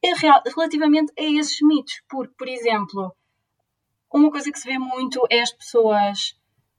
é 0.04 0.14
relativamente 0.50 1.12
a 1.18 1.24
esses 1.24 1.60
mitos. 1.62 2.02
Porque, 2.10 2.34
por 2.38 2.48
exemplo, 2.48 3.16
uma 4.14 4.32
coisa 4.32 4.52
que 4.52 4.60
se 4.60 4.68
vê 4.68 4.78
muito 4.78 5.22
é 5.30 5.42
as 5.42 5.52
pessoas 5.52 6.36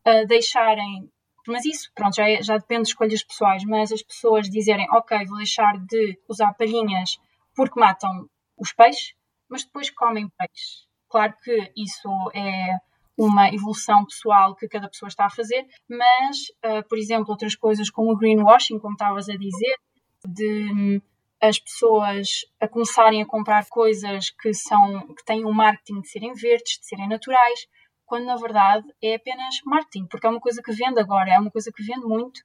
uh, 0.07 0.27
deixarem 0.27 1.11
mas 1.49 1.65
isso, 1.65 1.91
pronto, 1.95 2.15
já, 2.15 2.29
é, 2.29 2.43
já 2.43 2.59
depende 2.59 2.83
de 2.83 2.89
escolhas 2.89 3.25
pessoais, 3.25 3.65
mas 3.65 3.91
as 3.91 4.03
pessoas 4.03 4.51
dizerem, 4.51 4.87
ok, 4.93 5.25
vou 5.27 5.39
deixar 5.39 5.79
de 5.79 6.19
usar 6.29 6.53
palhinhas 6.55 7.19
porque 7.57 7.81
matam 7.81 8.29
os 8.57 8.73
peixes, 8.73 9.15
mas 9.49 9.65
depois 9.65 9.91
comem 9.91 10.29
peixe. 10.37 10.87
Claro 11.09 11.35
que 11.43 11.73
isso 11.77 12.09
é 12.35 12.77
uma 13.17 13.49
evolução 13.49 14.05
pessoal 14.05 14.55
que 14.55 14.69
cada 14.69 14.89
pessoa 14.89 15.09
está 15.09 15.25
a 15.25 15.31
fazer, 15.31 15.67
mas, 15.89 16.37
uh, 16.65 16.87
por 16.89 16.99
exemplo, 16.99 17.31
outras 17.31 17.57
coisas 17.57 17.91
como 17.91 18.13
o 18.13 18.17
greenwashing, 18.17 18.79
como 18.79 18.93
estavas 18.93 19.29
a 19.29 19.37
dizer, 19.37 19.77
de 20.25 20.73
um, 20.73 21.01
as 21.41 21.59
pessoas 21.59 22.45
a 22.61 22.69
começarem 22.69 23.23
a 23.23 23.27
comprar 23.27 23.67
coisas 23.69 24.31
que 24.31 24.53
são 24.53 25.07
que 25.15 25.25
têm 25.25 25.45
o 25.45 25.49
um 25.49 25.55
marketing 25.55 26.01
de 26.01 26.09
serem 26.09 26.33
verdes, 26.35 26.79
de 26.81 26.87
serem 26.87 27.09
naturais, 27.09 27.67
quando 28.05 28.25
na 28.25 28.37
verdade 28.37 28.87
é 29.03 29.15
apenas 29.15 29.61
marketing, 29.65 30.07
porque 30.07 30.27
é 30.27 30.31
uma 30.31 30.41
coisa 30.41 30.63
que 30.63 30.73
vende 30.73 31.01
agora, 31.01 31.31
é 31.31 31.39
uma 31.39 31.51
coisa 31.51 31.71
que 31.75 31.83
vende 31.83 32.07
muito 32.07 32.41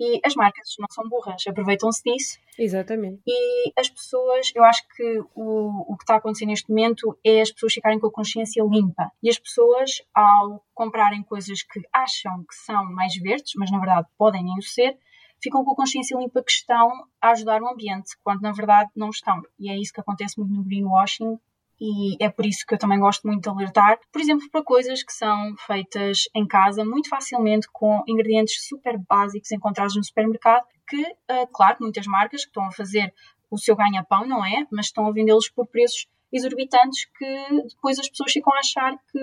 e 0.00 0.20
as 0.24 0.34
marcas 0.36 0.76
não 0.78 0.86
são 0.90 1.08
burras, 1.08 1.42
aproveitam-se 1.46 2.02
disso. 2.04 2.38
Exatamente. 2.56 3.20
E 3.26 3.72
as 3.76 3.88
pessoas, 3.88 4.52
eu 4.54 4.62
acho 4.62 4.82
que 4.94 5.20
o, 5.34 5.92
o 5.92 5.96
que 5.96 6.04
está 6.04 6.14
a 6.14 6.16
acontecer 6.18 6.46
neste 6.46 6.68
momento 6.68 7.18
é 7.24 7.40
as 7.40 7.50
pessoas 7.50 7.74
ficarem 7.74 7.98
com 7.98 8.06
a 8.06 8.12
consciência 8.12 8.62
limpa. 8.62 9.10
E 9.22 9.28
as 9.28 9.38
pessoas, 9.38 10.02
ao 10.14 10.64
comprarem 10.72 11.22
coisas 11.24 11.62
que 11.62 11.80
acham 11.92 12.44
que 12.48 12.54
são 12.54 12.84
mais 12.92 13.16
verdes, 13.16 13.52
mas 13.56 13.70
na 13.72 13.78
verdade 13.78 14.06
podem 14.16 14.44
nem 14.44 14.56
o 14.56 14.62
ser, 14.62 14.96
ficam 15.42 15.64
com 15.64 15.72
a 15.72 15.76
consciência 15.76 16.16
limpa 16.18 16.42
que 16.42 16.50
estão 16.50 16.90
a 17.20 17.30
ajudar 17.30 17.62
o 17.62 17.68
ambiente, 17.68 18.16
quando 18.22 18.40
na 18.40 18.52
verdade 18.52 18.90
não 18.96 19.10
estão. 19.10 19.40
E 19.58 19.70
é 19.70 19.78
isso 19.78 19.92
que 19.92 20.00
acontece 20.00 20.38
muito 20.38 20.54
no 20.54 20.64
greenwashing, 20.64 21.38
e 21.80 22.16
é 22.22 22.28
por 22.28 22.44
isso 22.44 22.64
que 22.66 22.74
eu 22.74 22.78
também 22.78 22.98
gosto 22.98 23.26
muito 23.26 23.42
de 23.42 23.48
alertar, 23.48 23.98
por 24.12 24.20
exemplo, 24.20 24.48
para 24.50 24.64
coisas 24.64 25.02
que 25.02 25.12
são 25.12 25.54
feitas 25.58 26.24
em 26.34 26.46
casa 26.46 26.84
muito 26.84 27.08
facilmente 27.08 27.68
com 27.72 28.02
ingredientes 28.08 28.66
super 28.66 28.98
básicos 29.08 29.52
encontrados 29.52 29.94
no 29.94 30.02
supermercado, 30.02 30.64
que, 30.88 31.00
uh, 31.00 31.46
claro, 31.52 31.76
muitas 31.80 32.06
marcas 32.06 32.42
que 32.42 32.48
estão 32.48 32.64
a 32.64 32.72
fazer 32.72 33.14
o 33.50 33.56
seu 33.56 33.76
ganha-pão, 33.76 34.26
não 34.26 34.44
é? 34.44 34.66
Mas 34.72 34.86
estão 34.86 35.06
a 35.06 35.12
vendê-los 35.12 35.48
por 35.50 35.68
preços 35.68 36.06
exorbitantes 36.32 37.06
que 37.16 37.62
depois 37.68 37.98
as 37.98 38.08
pessoas 38.08 38.32
ficam 38.32 38.52
a 38.54 38.58
achar 38.58 38.96
que 39.10 39.20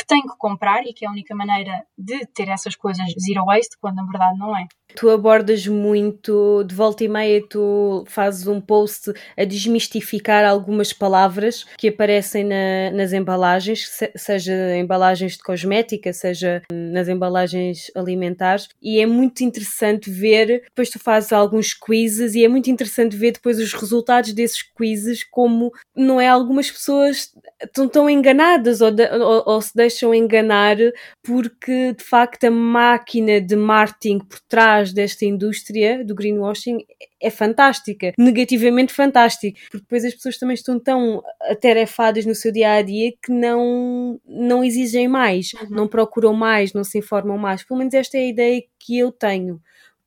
que 0.00 0.06
tem 0.06 0.22
que 0.22 0.36
comprar 0.38 0.82
e 0.86 0.94
que 0.94 1.04
é 1.04 1.08
a 1.08 1.10
única 1.10 1.34
maneira 1.34 1.84
de 1.96 2.26
ter 2.34 2.48
essas 2.48 2.74
coisas 2.74 3.04
zero 3.20 3.44
waste, 3.44 3.76
quando 3.78 3.96
na 3.96 4.06
verdade 4.06 4.38
não 4.38 4.56
é. 4.56 4.66
Tu 4.96 5.08
abordas 5.08 5.66
muito, 5.66 6.64
de 6.64 6.74
volta 6.74 7.04
e 7.04 7.08
meia, 7.08 7.40
tu 7.48 8.02
fazes 8.08 8.46
um 8.46 8.60
post 8.60 9.12
a 9.36 9.44
desmistificar 9.44 10.44
algumas 10.44 10.92
palavras 10.92 11.64
que 11.78 11.88
aparecem 11.88 12.44
na, 12.44 12.90
nas 12.92 13.12
embalagens, 13.12 13.88
seja 14.16 14.76
embalagens 14.76 15.36
de 15.36 15.42
cosmética, 15.42 16.12
seja 16.12 16.62
nas 16.72 17.08
embalagens 17.08 17.90
alimentares, 17.94 18.68
e 18.82 18.98
é 18.98 19.06
muito 19.06 19.44
interessante 19.44 20.10
ver, 20.10 20.62
depois 20.64 20.90
tu 20.90 20.98
fazes 20.98 21.32
alguns 21.32 21.72
quizzes, 21.72 22.34
e 22.34 22.44
é 22.44 22.48
muito 22.48 22.70
interessante 22.70 23.16
ver 23.16 23.32
depois 23.32 23.60
os 23.60 23.72
resultados 23.72 24.32
desses 24.32 24.62
quizzes, 24.76 25.22
como 25.30 25.70
não 25.94 26.20
é 26.20 26.28
algumas 26.28 26.70
pessoas 26.70 27.30
estão 27.62 27.88
tão 27.88 28.08
enganadas 28.08 28.80
ou, 28.80 28.90
de, 28.90 29.04
ou, 29.12 29.42
ou 29.46 29.62
se 29.62 29.74
deixam 29.74 29.89
enganar 30.14 30.76
porque 31.22 31.92
de 31.92 32.04
facto 32.04 32.44
a 32.44 32.50
máquina 32.50 33.40
de 33.40 33.56
marketing 33.56 34.18
por 34.18 34.40
trás 34.40 34.92
desta 34.92 35.24
indústria 35.24 36.04
do 36.04 36.14
greenwashing 36.14 36.84
é 37.20 37.30
fantástica, 37.30 38.12
negativamente 38.18 38.92
fantástica, 38.92 39.58
porque 39.70 39.84
depois 39.84 40.04
as 40.04 40.14
pessoas 40.14 40.38
também 40.38 40.54
estão 40.54 40.78
tão 40.78 41.22
atarefadas 41.42 42.24
no 42.24 42.34
seu 42.34 42.50
dia 42.50 42.72
a 42.72 42.82
dia 42.82 43.12
que 43.22 43.30
não, 43.30 44.18
não 44.26 44.64
exigem 44.64 45.06
mais, 45.06 45.52
uhum. 45.52 45.68
não 45.70 45.88
procuram 45.88 46.32
mais, 46.32 46.72
não 46.72 46.82
se 46.82 46.98
informam 46.98 47.36
mais. 47.36 47.62
Pelo 47.62 47.78
menos 47.78 47.92
esta 47.94 48.16
é 48.16 48.20
a 48.20 48.28
ideia 48.28 48.62
que 48.78 48.98
eu 48.98 49.12
tenho. 49.12 49.60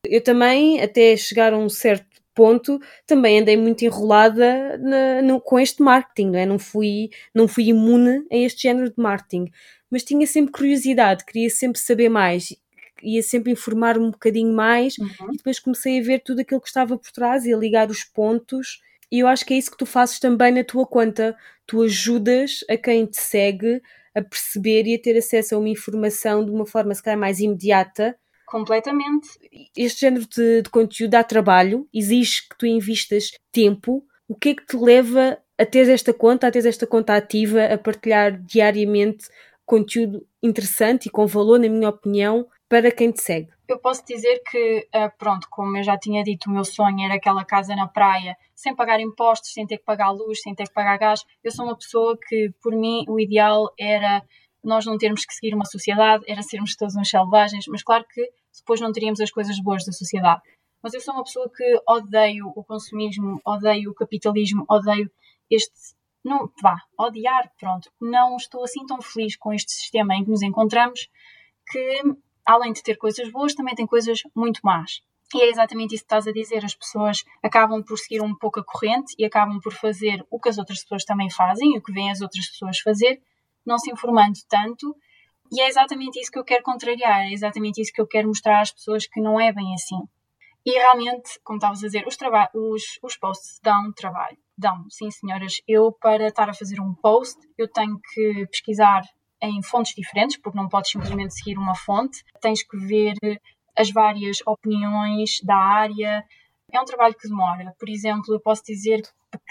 Eu 0.06 0.22
também, 0.22 0.82
até 0.82 1.16
chegar 1.16 1.54
a 1.54 1.58
um 1.58 1.70
certo 1.70 2.13
ponto 2.34 2.80
também 3.06 3.40
andei 3.40 3.58
muito 3.58 3.84
enrolada 3.84 4.78
na, 4.78 5.22
no, 5.22 5.42
com 5.42 5.60
este 5.60 5.82
marketing, 5.82 6.32
não 6.32 6.40
é? 6.40 6.46
Não 6.46 6.60
fui, 6.60 7.10
não 7.34 7.48
fui 7.48 7.66
imune 7.66 8.26
a 8.32 8.36
este 8.36 8.64
género 8.64 8.90
de 8.90 9.02
marketing, 9.02 9.52
mas 9.90 10.04
tinha 10.04 10.26
sempre 10.26 10.52
curiosidade, 10.52 11.26
queria 11.26 11.50
sempre 11.50 11.80
saber 11.80 12.10
mais, 12.10 12.50
ia 13.02 13.22
sempre 13.22 13.52
informar 13.52 13.98
um 13.98 14.12
bocadinho 14.12 14.54
mais 14.54 14.98
uhum. 14.98 15.34
e 15.34 15.38
depois 15.38 15.60
comecei 15.60 16.00
a 16.00 16.04
ver 16.04 16.20
tudo 16.20 16.40
aquilo 16.40 16.62
que 16.62 16.68
estava 16.68 16.98
por 16.98 17.12
trás 17.12 17.46
e 17.46 17.54
a 17.54 17.58
ligar 17.58 17.90
os 17.90 18.04
pontos. 18.04 18.82
E 19.12 19.20
eu 19.20 19.28
acho 19.28 19.46
que 19.46 19.54
é 19.54 19.58
isso 19.58 19.70
que 19.70 19.78
tu 19.78 19.86
fazes 19.86 20.20
também 20.20 20.52
na 20.52 20.64
tua 20.64 20.88
conta. 20.88 21.36
Tu 21.68 21.84
ajudas 21.84 22.64
a 22.70 22.78
quem 22.78 23.06
te 23.06 23.18
segue 23.18 23.82
a 24.16 24.22
perceber 24.22 24.88
e 24.88 24.96
a 24.96 25.00
ter 25.00 25.18
acesso 25.18 25.56
a 25.56 25.58
uma 25.60 25.70
informação 25.70 26.46
de 26.46 26.52
uma 26.52 26.66
forma 26.66 26.94
se 26.94 27.04
calhar 27.04 27.20
mais 27.20 27.40
imediata 27.40 28.16
Completamente. 28.46 29.28
Este 29.76 30.02
género 30.02 30.28
de, 30.28 30.62
de 30.62 30.70
conteúdo 30.70 31.12
dá 31.12 31.24
trabalho, 31.24 31.88
exige 31.94 32.48
que 32.50 32.58
tu 32.58 32.66
investas 32.66 33.32
tempo. 33.52 34.04
O 34.28 34.36
que 34.36 34.50
é 34.50 34.56
que 34.56 34.66
te 34.66 34.78
leva 34.78 35.38
a 35.58 35.66
ter 35.66 35.90
esta 35.90 36.14
conta, 36.14 36.48
a 36.48 36.52
ter 36.52 36.66
esta 36.66 36.88
conta 36.88 37.16
ativa, 37.16 37.66
a 37.66 37.78
partilhar 37.78 38.42
diariamente 38.42 39.28
conteúdo 39.66 40.26
interessante 40.42 41.08
e 41.08 41.10
com 41.10 41.26
valor, 41.26 41.60
na 41.60 41.70
minha 41.70 41.90
opinião, 41.90 42.48
para 42.68 42.92
quem 42.92 43.12
te 43.12 43.22
segue? 43.22 43.50
Eu 43.68 43.80
posso 43.80 44.06
dizer 44.06 44.42
que, 44.50 44.88
eh, 44.94 45.10
pronto, 45.18 45.48
como 45.50 45.78
eu 45.78 45.84
já 45.84 45.98
tinha 45.98 46.24
dito, 46.24 46.50
o 46.50 46.54
meu 46.54 46.66
sonho 46.66 47.06
era 47.06 47.16
aquela 47.16 47.46
casa 47.46 47.76
na 47.76 47.88
praia, 47.88 48.36
sem 48.54 48.76
pagar 48.76 49.00
impostos, 49.00 49.54
sem 49.54 49.66
ter 49.66 49.78
que 49.78 49.86
pagar 49.86 50.12
luz, 50.12 50.42
sem 50.42 50.54
ter 50.54 50.68
que 50.68 50.74
pagar 50.74 50.98
gás. 50.98 51.24
Eu 51.44 51.52
sou 51.52 51.66
uma 51.66 51.78
pessoa 51.78 52.18
que, 52.28 52.52
por 52.62 52.76
mim, 52.76 53.06
o 53.08 53.20
ideal 53.20 53.70
era 53.80 54.22
nós 54.64 54.86
não 54.86 54.98
termos 54.98 55.26
que 55.26 55.34
seguir 55.34 55.54
uma 55.54 55.66
sociedade, 55.66 56.24
era 56.28 56.42
sermos 56.42 56.76
todos 56.76 56.96
uns 56.96 57.10
selvagens, 57.10 57.66
mas 57.68 57.84
claro 57.84 58.06
que 58.10 58.30
depois 58.58 58.80
não 58.80 58.92
teríamos 58.92 59.20
as 59.20 59.32
coisas 59.32 59.60
boas 59.60 59.86
da 59.86 59.92
sociedade. 59.92 60.42
Mas 60.82 60.94
eu 60.94 61.02
sou 61.02 61.14
uma 61.14 61.24
pessoa 61.24 61.50
que 61.50 61.82
odeio 61.88 62.52
o 62.56 62.64
consumismo, 62.64 63.40
odeio 63.46 63.92
o 63.92 63.96
capitalismo, 63.96 64.66
odeio 64.70 65.10
este. 65.50 65.96
Não, 66.24 66.50
vá, 66.62 66.78
odiar, 66.98 67.52
pronto. 67.60 67.90
Não 68.02 68.36
estou 68.36 68.64
assim 68.64 68.86
tão 68.86 69.02
feliz 69.02 69.36
com 69.36 69.54
este 69.54 69.72
sistema 69.72 70.16
em 70.16 70.24
que 70.24 70.30
nos 70.30 70.42
encontramos 70.42 71.10
que, 71.68 72.02
além 72.46 72.74
de 72.74 72.84
ter 72.84 72.96
coisas 72.98 73.30
boas, 73.32 73.54
também 73.54 73.76
tem 73.76 73.88
coisas 73.88 74.20
muito 74.36 74.60
más. 74.64 75.02
E 75.34 75.42
é 75.42 75.50
exatamente 75.50 75.96
isso 75.96 76.04
que 76.04 76.06
estás 76.06 76.28
a 76.28 76.32
dizer. 76.32 76.64
As 76.64 76.76
pessoas 76.76 77.24
acabam 77.42 77.82
por 77.84 77.98
seguir 77.98 78.22
um 78.22 78.36
pouco 78.36 78.60
a 78.60 78.64
corrente 78.64 79.16
e 79.18 79.26
acabam 79.26 79.60
por 79.60 79.74
fazer 79.74 80.26
o 80.30 80.40
que 80.40 80.50
as 80.50 80.58
outras 80.58 80.82
pessoas 80.82 81.04
também 81.06 81.30
fazem 81.30 81.78
o 81.78 81.82
que 81.82 81.92
vêm 81.92 82.12
as 82.12 82.22
outras 82.22 82.48
pessoas 82.50 82.80
fazer, 82.80 83.22
não 83.66 83.78
se 83.78 83.92
informando 83.92 84.38
tanto 84.50 84.96
e 85.54 85.62
é 85.62 85.68
exatamente 85.68 86.20
isso 86.20 86.32
que 86.32 86.40
eu 86.40 86.44
quero 86.44 86.64
contrariar, 86.64 87.28
é 87.28 87.32
exatamente 87.32 87.80
isso 87.80 87.94
que 87.94 88.02
eu 88.02 88.08
quero 88.08 88.28
mostrar 88.28 88.62
às 88.62 88.72
pessoas 88.72 89.06
que 89.06 89.22
não 89.22 89.40
é 89.40 89.54
bem 89.54 89.72
assim. 89.76 90.02
E 90.66 90.72
realmente, 90.72 91.40
como 91.44 91.58
estavas 91.58 91.84
a 91.84 91.86
dizer, 91.86 92.08
os, 92.08 92.18
os, 92.56 92.84
os 93.04 93.18
posts 93.18 93.60
dão 93.62 93.94
trabalho. 93.94 94.38
Dão, 94.58 94.84
sim 94.90 95.12
senhoras. 95.12 95.62
Eu, 95.68 95.92
para 95.92 96.28
estar 96.28 96.50
a 96.50 96.56
fazer 96.56 96.80
um 96.80 96.96
post, 96.96 97.38
eu 97.56 97.68
tenho 97.72 98.00
que 98.00 98.48
pesquisar 98.48 99.04
em 99.44 99.62
fontes 99.62 99.94
diferentes, 99.94 100.38
porque 100.38 100.58
não 100.58 100.68
podes 100.68 100.90
simplesmente 100.90 101.36
seguir 101.36 101.58
uma 101.58 101.76
fonte. 101.76 102.24
Tens 102.42 102.64
que 102.64 102.78
ver 102.78 103.14
as 103.78 103.92
várias 103.92 104.38
opiniões 104.48 105.40
da 105.44 105.58
área. 105.58 106.26
É 106.72 106.82
um 106.82 106.86
trabalho 106.86 107.14
que 107.14 107.28
demora. 107.28 107.76
Por 107.78 107.90
exemplo, 107.90 108.34
eu 108.34 108.40
posso 108.40 108.64
dizer 108.64 109.04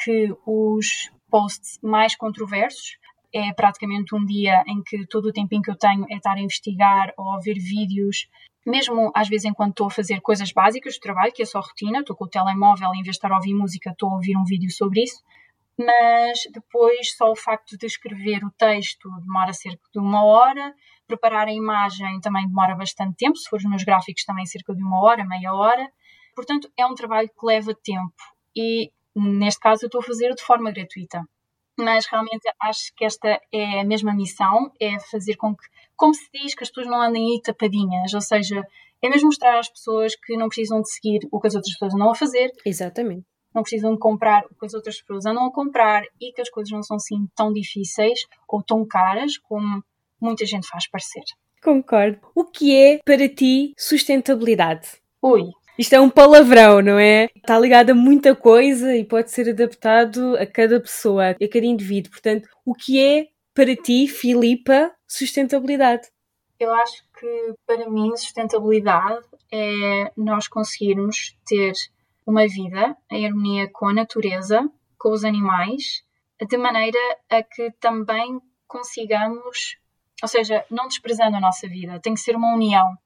que 0.02 0.34
os 0.44 1.12
posts 1.30 1.78
mais 1.80 2.16
controversos 2.16 2.96
é 3.32 3.52
praticamente 3.52 4.14
um 4.14 4.24
dia 4.24 4.62
em 4.66 4.82
que 4.82 5.06
todo 5.06 5.26
o 5.26 5.32
tempinho 5.32 5.62
que 5.62 5.70
eu 5.70 5.76
tenho 5.76 6.06
é 6.10 6.16
estar 6.16 6.34
a 6.34 6.40
investigar 6.40 7.12
ou 7.16 7.32
a 7.32 7.38
ver 7.38 7.54
vídeos, 7.54 8.28
mesmo 8.66 9.10
às 9.14 9.28
vezes 9.28 9.46
enquanto 9.46 9.70
estou 9.70 9.86
a 9.86 9.90
fazer 9.90 10.20
coisas 10.20 10.52
básicas 10.52 10.94
do 10.94 11.00
trabalho, 11.00 11.32
que 11.32 11.42
é 11.42 11.46
só 11.46 11.60
rotina, 11.60 12.00
estou 12.00 12.14
com 12.14 12.24
o 12.24 12.28
telemóvel, 12.28 12.90
em 12.90 13.02
vez 13.02 13.04
de 13.04 13.10
estar 13.10 13.32
a 13.32 13.36
ouvir 13.36 13.54
música, 13.54 13.90
estou 13.90 14.10
a 14.10 14.14
ouvir 14.14 14.36
um 14.36 14.44
vídeo 14.44 14.70
sobre 14.70 15.02
isso. 15.02 15.22
Mas 15.78 16.40
depois, 16.52 17.16
só 17.16 17.30
o 17.30 17.36
facto 17.36 17.78
de 17.78 17.86
escrever 17.86 18.44
o 18.44 18.50
texto 18.50 19.08
demora 19.24 19.52
cerca 19.52 19.82
de 19.92 19.98
uma 19.98 20.22
hora, 20.24 20.74
preparar 21.06 21.48
a 21.48 21.52
imagem 21.52 22.20
também 22.20 22.46
demora 22.46 22.74
bastante 22.74 23.16
tempo, 23.16 23.36
se 23.36 23.48
for 23.48 23.56
os 23.56 23.64
meus 23.64 23.82
gráficos 23.82 24.24
também 24.24 24.46
cerca 24.46 24.74
de 24.74 24.82
uma 24.82 25.02
hora, 25.02 25.24
meia 25.24 25.54
hora. 25.54 25.90
Portanto, 26.36 26.70
é 26.76 26.86
um 26.86 26.94
trabalho 26.94 27.28
que 27.28 27.46
leva 27.46 27.74
tempo 27.74 28.14
e, 28.54 28.90
neste 29.16 29.60
caso, 29.60 29.84
eu 29.84 29.86
estou 29.86 30.00
a 30.00 30.04
fazer 30.04 30.34
de 30.34 30.42
forma 30.42 30.70
gratuita 30.70 31.26
mas 31.78 32.06
realmente 32.06 32.42
acho 32.60 32.92
que 32.94 33.04
esta 33.04 33.40
é 33.52 33.80
a 33.80 33.84
mesma 33.84 34.14
missão, 34.14 34.72
é 34.80 34.98
fazer 35.10 35.36
com 35.36 35.54
que, 35.54 35.64
como 35.96 36.14
se 36.14 36.28
diz, 36.32 36.54
que 36.54 36.62
as 36.62 36.68
pessoas 36.68 36.86
não 36.86 37.00
andem 37.00 37.32
aí 37.32 37.42
tapadinhas, 37.42 38.12
ou 38.14 38.20
seja, 38.20 38.62
é 39.02 39.08
mesmo 39.08 39.26
mostrar 39.26 39.58
às 39.58 39.68
pessoas 39.68 40.14
que 40.14 40.36
não 40.36 40.48
precisam 40.48 40.80
de 40.80 40.90
seguir 40.90 41.20
o 41.30 41.40
que 41.40 41.48
as 41.48 41.54
outras 41.54 41.72
pessoas 41.72 41.94
andam 41.94 42.10
a 42.10 42.14
fazer. 42.14 42.50
Exatamente. 42.64 43.26
Não 43.54 43.62
precisam 43.62 43.92
de 43.92 43.98
comprar 43.98 44.44
o 44.46 44.54
que 44.54 44.64
as 44.64 44.74
outras 44.74 45.00
pessoas 45.00 45.26
andam 45.26 45.46
a 45.46 45.52
comprar 45.52 46.04
e 46.20 46.32
que 46.32 46.40
as 46.40 46.48
coisas 46.48 46.70
não 46.70 46.82
são 46.82 46.96
assim 46.96 47.26
tão 47.34 47.52
difíceis 47.52 48.20
ou 48.48 48.62
tão 48.62 48.86
caras 48.86 49.36
como 49.36 49.82
muita 50.20 50.46
gente 50.46 50.68
faz 50.68 50.88
parecer. 50.88 51.24
Concordo. 51.62 52.18
O 52.34 52.44
que 52.44 52.74
é 52.76 52.98
para 53.04 53.28
ti 53.28 53.74
sustentabilidade? 53.76 54.88
Ui, 55.20 55.44
isto 55.78 55.94
é 55.94 56.00
um 56.00 56.10
palavrão, 56.10 56.82
não 56.82 56.98
é? 56.98 57.28
Está 57.34 57.58
ligado 57.58 57.90
a 57.90 57.94
muita 57.94 58.34
coisa 58.34 58.94
e 58.96 59.04
pode 59.04 59.30
ser 59.30 59.48
adaptado 59.50 60.36
a 60.36 60.46
cada 60.46 60.80
pessoa, 60.80 61.30
a 61.30 61.48
cada 61.48 61.66
indivíduo. 61.66 62.10
Portanto, 62.10 62.48
o 62.64 62.74
que 62.74 63.00
é 63.00 63.28
para 63.54 63.74
ti, 63.74 64.06
Filipa, 64.06 64.92
sustentabilidade? 65.06 66.08
Eu 66.58 66.72
acho 66.72 67.02
que 67.18 67.54
para 67.66 67.88
mim 67.90 68.16
sustentabilidade 68.16 69.24
é 69.52 70.10
nós 70.16 70.46
conseguirmos 70.46 71.36
ter 71.44 71.72
uma 72.26 72.46
vida 72.46 72.96
em 73.10 73.26
harmonia 73.26 73.68
com 73.72 73.88
a 73.88 73.92
natureza, 73.92 74.68
com 74.98 75.10
os 75.10 75.24
animais, 75.24 76.04
de 76.48 76.56
maneira 76.56 76.98
a 77.30 77.42
que 77.42 77.70
também 77.80 78.40
consigamos, 78.66 79.76
ou 80.22 80.28
seja, 80.28 80.64
não 80.70 80.88
desprezando 80.88 81.36
a 81.36 81.40
nossa 81.40 81.68
vida, 81.68 82.00
tem 82.00 82.14
que 82.14 82.20
ser 82.20 82.36
uma 82.36 82.54
união 82.54 82.96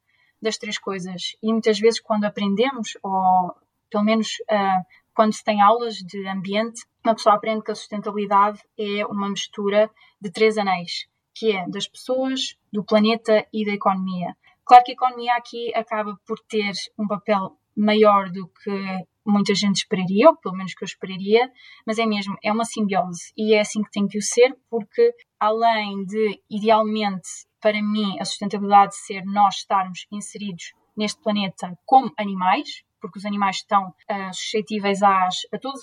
das 0.47 0.57
três 0.57 0.79
coisas. 0.79 1.37
E 1.43 1.53
muitas 1.53 1.79
vezes, 1.79 2.01
quando 2.01 2.25
aprendemos, 2.25 2.97
ou 3.03 3.55
pelo 3.91 4.05
menos 4.05 4.29
uh, 4.51 4.85
quando 5.13 5.33
se 5.33 5.43
tem 5.43 5.61
aulas 5.61 5.97
de 5.97 6.27
ambiente, 6.29 6.83
uma 7.05 7.15
pessoa 7.15 7.35
aprende 7.35 7.65
que 7.65 7.73
a 7.73 7.75
sustentabilidade 7.75 8.61
é 8.79 9.05
uma 9.07 9.29
mistura 9.29 9.91
de 10.21 10.31
três 10.31 10.57
anéis, 10.57 11.07
que 11.35 11.53
é 11.53 11.69
das 11.69 11.89
pessoas, 11.89 12.57
do 12.73 12.85
planeta 12.85 13.45
e 13.53 13.65
da 13.65 13.73
economia. 13.73 14.37
Claro 14.65 14.85
que 14.85 14.93
a 14.93 14.95
economia 14.95 15.35
aqui 15.35 15.75
acaba 15.75 16.17
por 16.27 16.39
ter 16.49 16.73
um 16.99 17.07
papel 17.07 17.57
maior 17.77 18.31
do 18.31 18.49
que 18.49 19.05
muita 19.25 19.55
gente 19.55 19.79
esperaria, 19.79 20.29
ou 20.29 20.37
pelo 20.37 20.57
menos 20.57 20.75
que 20.75 20.85
eu 20.85 20.87
esperaria, 20.87 21.51
mas 21.85 21.99
é 21.99 22.07
mesmo, 22.07 22.37
é 22.43 22.53
uma 22.53 22.65
simbiose 22.65 23.33
e 23.37 23.55
é 23.55 23.61
assim 23.61 23.83
que 23.83 23.91
tem 23.91 24.07
que 24.07 24.19
o 24.19 24.23
ser, 24.23 24.57
porque 24.71 25.13
além 25.41 26.05
de, 26.05 26.41
idealmente, 26.49 27.29
para 27.67 27.83
mim, 27.83 28.17
a 28.21 28.25
sustentabilidade 28.25 28.95
ser 28.95 29.25
nós 29.25 29.57
estarmos 29.57 30.07
inseridos 30.13 30.73
neste 30.97 31.21
planeta 31.21 31.77
como 31.85 32.13
animais, 32.17 32.85
porque 33.01 33.19
os 33.19 33.25
animais 33.25 33.57
estão 33.57 33.89
uh, 33.89 34.33
suscetíveis 34.33 35.03
às, 35.03 35.39
a 35.53 35.59
todas 35.59 35.81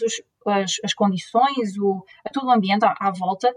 as, 0.47 0.77
as, 0.81 0.93
condições, 0.93 1.77
o, 1.77 2.05
a 2.25 2.29
todo 2.29 2.47
o 2.47 2.51
ambiente 2.51 2.85
à, 2.85 2.95
à, 2.97 3.11
volta. 3.11 3.53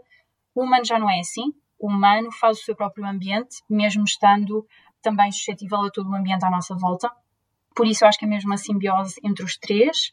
O 0.56 0.64
humano 0.64 0.84
já 0.84 0.98
não 0.98 1.08
é 1.08 1.20
assim. 1.20 1.54
O 1.78 1.86
humano 1.86 2.32
faz 2.32 2.58
o 2.58 2.62
seu 2.64 2.74
próprio 2.74 3.06
ambiente, 3.06 3.62
mesmo 3.70 4.02
estando 4.02 4.66
também 5.00 5.30
suscetível 5.30 5.82
a 5.82 5.90
todo 5.92 6.10
o 6.10 6.14
ambiente 6.16 6.44
à 6.44 6.50
nossa 6.50 6.74
volta. 6.74 7.08
Por 7.76 7.86
isso, 7.86 8.02
eu 8.02 8.08
acho 8.08 8.18
que 8.18 8.24
é 8.24 8.28
mesmo 8.28 8.50
uma 8.50 8.56
simbiose 8.56 9.20
entre 9.22 9.44
os 9.44 9.56
três, 9.56 10.12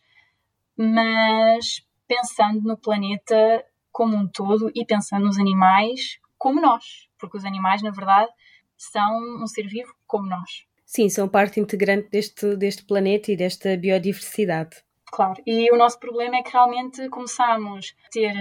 mas 0.77 1.83
pensando 2.07 2.61
no 2.61 2.77
planeta 2.77 3.65
como 3.91 4.15
um 4.15 4.27
todo 4.27 4.71
e 4.75 4.85
pensando 4.85 5.25
nos 5.25 5.39
animais 5.39 6.19
como 6.43 6.59
nós, 6.59 7.07
porque 7.23 7.37
os 7.37 7.45
animais, 7.45 7.81
na 7.81 7.89
verdade, 7.89 8.29
são 8.77 9.41
um 9.41 9.47
ser 9.47 9.65
vivo 9.65 9.95
como 10.05 10.27
nós. 10.27 10.65
Sim, 10.85 11.07
são 11.07 11.29
parte 11.29 11.57
integrante 11.57 12.09
deste, 12.09 12.57
deste 12.57 12.83
planeta 12.83 13.31
e 13.31 13.37
desta 13.37 13.77
biodiversidade. 13.77 14.83
Claro, 15.05 15.41
e 15.47 15.71
o 15.71 15.77
nosso 15.77 15.97
problema 15.99 16.35
é 16.35 16.43
que 16.43 16.51
realmente 16.51 17.07
começamos 17.07 17.95
a 18.05 18.09
ter 18.09 18.33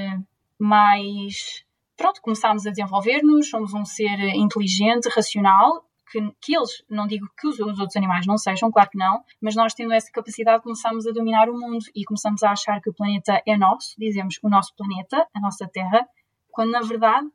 mais. 0.58 1.64
Pronto, 1.96 2.20
começámos 2.20 2.66
a 2.66 2.70
desenvolver-nos, 2.70 3.48
somos 3.48 3.72
um 3.72 3.84
ser 3.84 4.18
inteligente, 4.34 5.08
racional, 5.14 5.84
que, 6.10 6.20
que, 6.40 6.56
eles, 6.56 6.82
não 6.90 7.06
digo 7.06 7.28
que 7.38 7.46
os, 7.46 7.60
os, 7.60 7.78
outros 7.78 7.96
animais 7.96 8.26
não 8.26 8.36
sejam, 8.36 8.72
claro 8.72 8.90
que 8.90 8.98
não, 8.98 9.22
mas 9.40 9.54
nós 9.54 9.74
tendo 9.74 9.92
essa 9.92 10.10
capacidade 10.10 10.62
começamos 10.62 11.06
a 11.06 11.12
dominar 11.12 11.48
o 11.48 11.56
mundo 11.56 11.84
e 11.94 12.04
começamos 12.04 12.42
a 12.42 12.50
achar 12.50 12.80
que 12.80 12.90
o 12.90 12.94
planeta 12.94 13.40
é 13.46 13.56
nosso, 13.56 13.94
dizemos 13.98 14.38
o 14.42 14.48
nosso 14.48 14.74
planeta, 14.74 15.26
a 15.32 15.40
nossa 15.40 15.68
Terra, 15.68 16.06
quando 16.50 16.72
na 16.72 16.80
verdade 16.80 17.28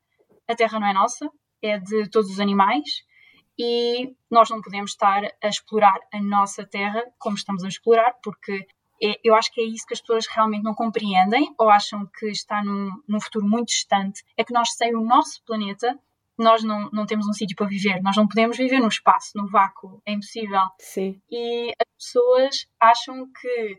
a 0.48 0.56
terra 0.56 0.80
não 0.80 0.88
é 0.88 0.94
nossa, 0.94 1.30
é 1.62 1.78
de 1.78 2.10
todos 2.10 2.30
os 2.32 2.40
animais 2.40 3.06
e 3.58 4.14
nós 4.30 4.50
não 4.50 4.62
podemos 4.62 4.92
estar 4.92 5.24
a 5.42 5.48
explorar 5.48 6.00
a 6.14 6.22
nossa 6.22 6.66
terra 6.66 7.04
como 7.18 7.36
estamos 7.36 7.64
a 7.64 7.68
explorar, 7.68 8.14
porque 8.24 8.68
é, 9.02 9.20
eu 9.24 9.36
acho 9.36 9.52
que 9.52 9.62
é 9.62 9.64
isso 9.64 9.86
que 9.86 9.94
as 9.94 10.02
pessoas 10.02 10.28
realmente 10.28 10.64
não 10.64 10.74
compreendem 10.74 11.54
ou 11.58 11.70
acham 11.70 12.08
que 12.20 12.28
está 12.28 12.64
num, 12.64 12.92
num 13.08 13.20
futuro 13.20 13.48
muito 13.48 13.70
distante. 13.70 14.24
É 14.36 14.44
que 14.44 14.54
nós, 14.54 14.74
sem 14.74 14.96
o 14.96 15.02
nosso 15.02 15.44
planeta, 15.46 15.98
nós 16.38 16.64
não, 16.64 16.90
não 16.92 17.06
temos 17.06 17.28
um 17.28 17.34
sítio 17.34 17.56
para 17.56 17.68
viver. 17.68 18.02
Nós 18.02 18.16
não 18.16 18.28
podemos 18.28 18.58
viver 18.58 18.80
no 18.80 18.88
espaço, 18.88 19.32
no 19.36 19.48
vácuo. 19.48 20.02
É 20.06 20.12
impossível. 20.12 20.62
Sim. 20.80 21.20
E 21.30 21.72
as 21.80 22.06
pessoas 22.06 22.68
acham 22.80 23.28
que 23.40 23.74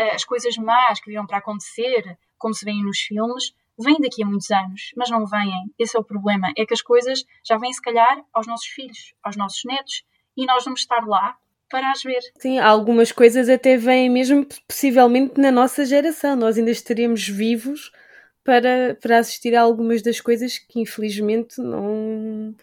uh, 0.00 0.14
as 0.14 0.24
coisas 0.24 0.56
más 0.56 1.00
que 1.00 1.10
viram 1.10 1.26
para 1.26 1.38
acontecer, 1.38 2.18
como 2.38 2.54
se 2.54 2.64
vêem 2.64 2.82
nos 2.82 2.98
filmes, 3.00 3.54
vêm 3.78 3.96
daqui 4.00 4.22
a 4.22 4.26
muitos 4.26 4.50
anos, 4.50 4.92
mas 4.96 5.10
não 5.10 5.26
vêm. 5.26 5.72
Esse 5.78 5.96
é 5.96 6.00
o 6.00 6.04
problema. 6.04 6.52
É 6.56 6.66
que 6.66 6.74
as 6.74 6.82
coisas 6.82 7.24
já 7.44 7.56
vêm, 7.56 7.72
se 7.72 7.80
calhar, 7.80 8.22
aos 8.32 8.46
nossos 8.46 8.66
filhos, 8.66 9.14
aos 9.22 9.36
nossos 9.36 9.64
netos, 9.64 10.04
e 10.36 10.46
nós 10.46 10.64
vamos 10.64 10.80
estar 10.80 11.04
lá 11.06 11.36
para 11.68 11.90
as 11.90 12.02
ver. 12.02 12.20
Sim, 12.38 12.58
algumas 12.58 13.12
coisas 13.12 13.48
até 13.48 13.76
vêm 13.76 14.08
mesmo 14.08 14.46
possivelmente 14.66 15.38
na 15.38 15.50
nossa 15.50 15.84
geração. 15.84 16.34
Nós 16.34 16.56
ainda 16.56 16.70
estaríamos 16.70 17.28
vivos 17.28 17.92
para, 18.42 18.96
para 19.00 19.18
assistir 19.18 19.54
a 19.54 19.60
algumas 19.60 20.00
das 20.00 20.20
coisas 20.20 20.58
que 20.58 20.80
infelizmente 20.80 21.60
não, 21.60 22.54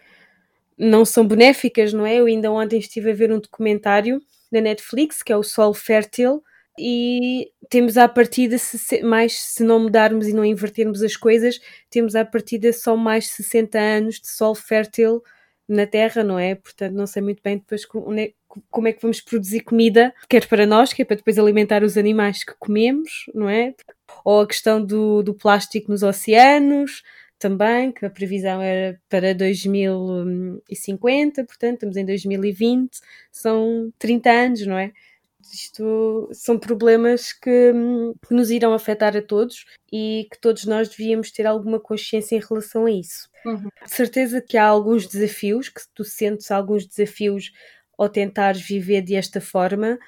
não 0.76 1.04
são 1.04 1.26
benéficas, 1.26 1.92
não 1.92 2.04
é? 2.04 2.16
Eu 2.16 2.26
ainda 2.26 2.50
ontem 2.50 2.78
estive 2.78 3.10
a 3.10 3.14
ver 3.14 3.32
um 3.32 3.38
documentário 3.38 4.20
na 4.50 4.60
Netflix, 4.60 5.22
que 5.22 5.32
é 5.32 5.36
o 5.36 5.42
Sol 5.42 5.72
Fértil, 5.72 6.42
e 6.78 7.50
temos 7.68 7.96
à 7.96 8.08
partida, 8.08 8.58
se, 8.58 9.02
mais 9.02 9.38
se 9.38 9.64
não 9.64 9.80
mudarmos 9.80 10.28
e 10.28 10.32
não 10.32 10.44
invertermos 10.44 11.02
as 11.02 11.16
coisas, 11.16 11.60
temos 11.90 12.14
à 12.14 12.24
partida 12.24 12.72
só 12.72 12.96
mais 12.96 13.28
60 13.28 13.78
anos 13.78 14.20
de 14.20 14.28
sol 14.28 14.54
fértil 14.54 15.22
na 15.68 15.86
Terra, 15.86 16.22
não 16.22 16.38
é? 16.38 16.54
Portanto, 16.54 16.94
não 16.94 17.06
sei 17.06 17.22
muito 17.22 17.42
bem 17.42 17.58
depois 17.58 17.84
como 17.84 18.18
é, 18.18 18.32
como 18.70 18.88
é 18.88 18.92
que 18.92 19.02
vamos 19.02 19.20
produzir 19.20 19.60
comida, 19.60 20.14
quer 20.28 20.46
para 20.46 20.66
nós, 20.66 20.92
quer 20.92 21.04
para 21.04 21.16
depois 21.16 21.38
alimentar 21.38 21.82
os 21.82 21.96
animais 21.96 22.44
que 22.44 22.54
comemos, 22.58 23.26
não 23.34 23.48
é? 23.48 23.74
Ou 24.24 24.40
a 24.40 24.46
questão 24.46 24.84
do, 24.84 25.22
do 25.22 25.34
plástico 25.34 25.90
nos 25.90 26.02
oceanos, 26.02 27.02
também, 27.38 27.92
que 27.92 28.04
a 28.06 28.10
previsão 28.10 28.62
era 28.62 28.98
para 29.08 29.34
2050, 29.34 31.44
portanto, 31.44 31.74
estamos 31.74 31.96
em 31.96 32.04
2020, 32.04 32.98
são 33.30 33.92
30 33.98 34.30
anos, 34.30 34.66
não 34.66 34.78
é? 34.78 34.92
Isto 35.52 36.28
são 36.32 36.58
problemas 36.58 37.32
que, 37.32 37.72
que, 38.26 38.34
nos 38.34 38.50
irão 38.50 38.72
afetar 38.72 39.16
a 39.16 39.22
todos 39.22 39.64
e 39.92 40.28
que 40.30 40.40
todos 40.40 40.64
nós 40.64 40.88
devíamos 40.88 41.30
ter 41.30 41.46
alguma 41.46 41.80
consciência 41.80 42.36
em 42.36 42.40
relação 42.40 42.86
a 42.86 42.90
isso. 42.90 43.28
Uhum. 43.44 43.68
De 43.84 43.90
certeza 43.90 44.40
que 44.40 44.56
há 44.56 44.66
alguns 44.66 45.06
desafios, 45.06 45.68
que 45.68 45.80
tu 45.94 46.04
sentes 46.04 46.50
alguns 46.50 46.86
desafios 46.86 47.52
ao 47.98 48.08
tentares 48.08 48.60
viver 48.60 49.02
desta 49.02 49.40
forma, 49.40 49.98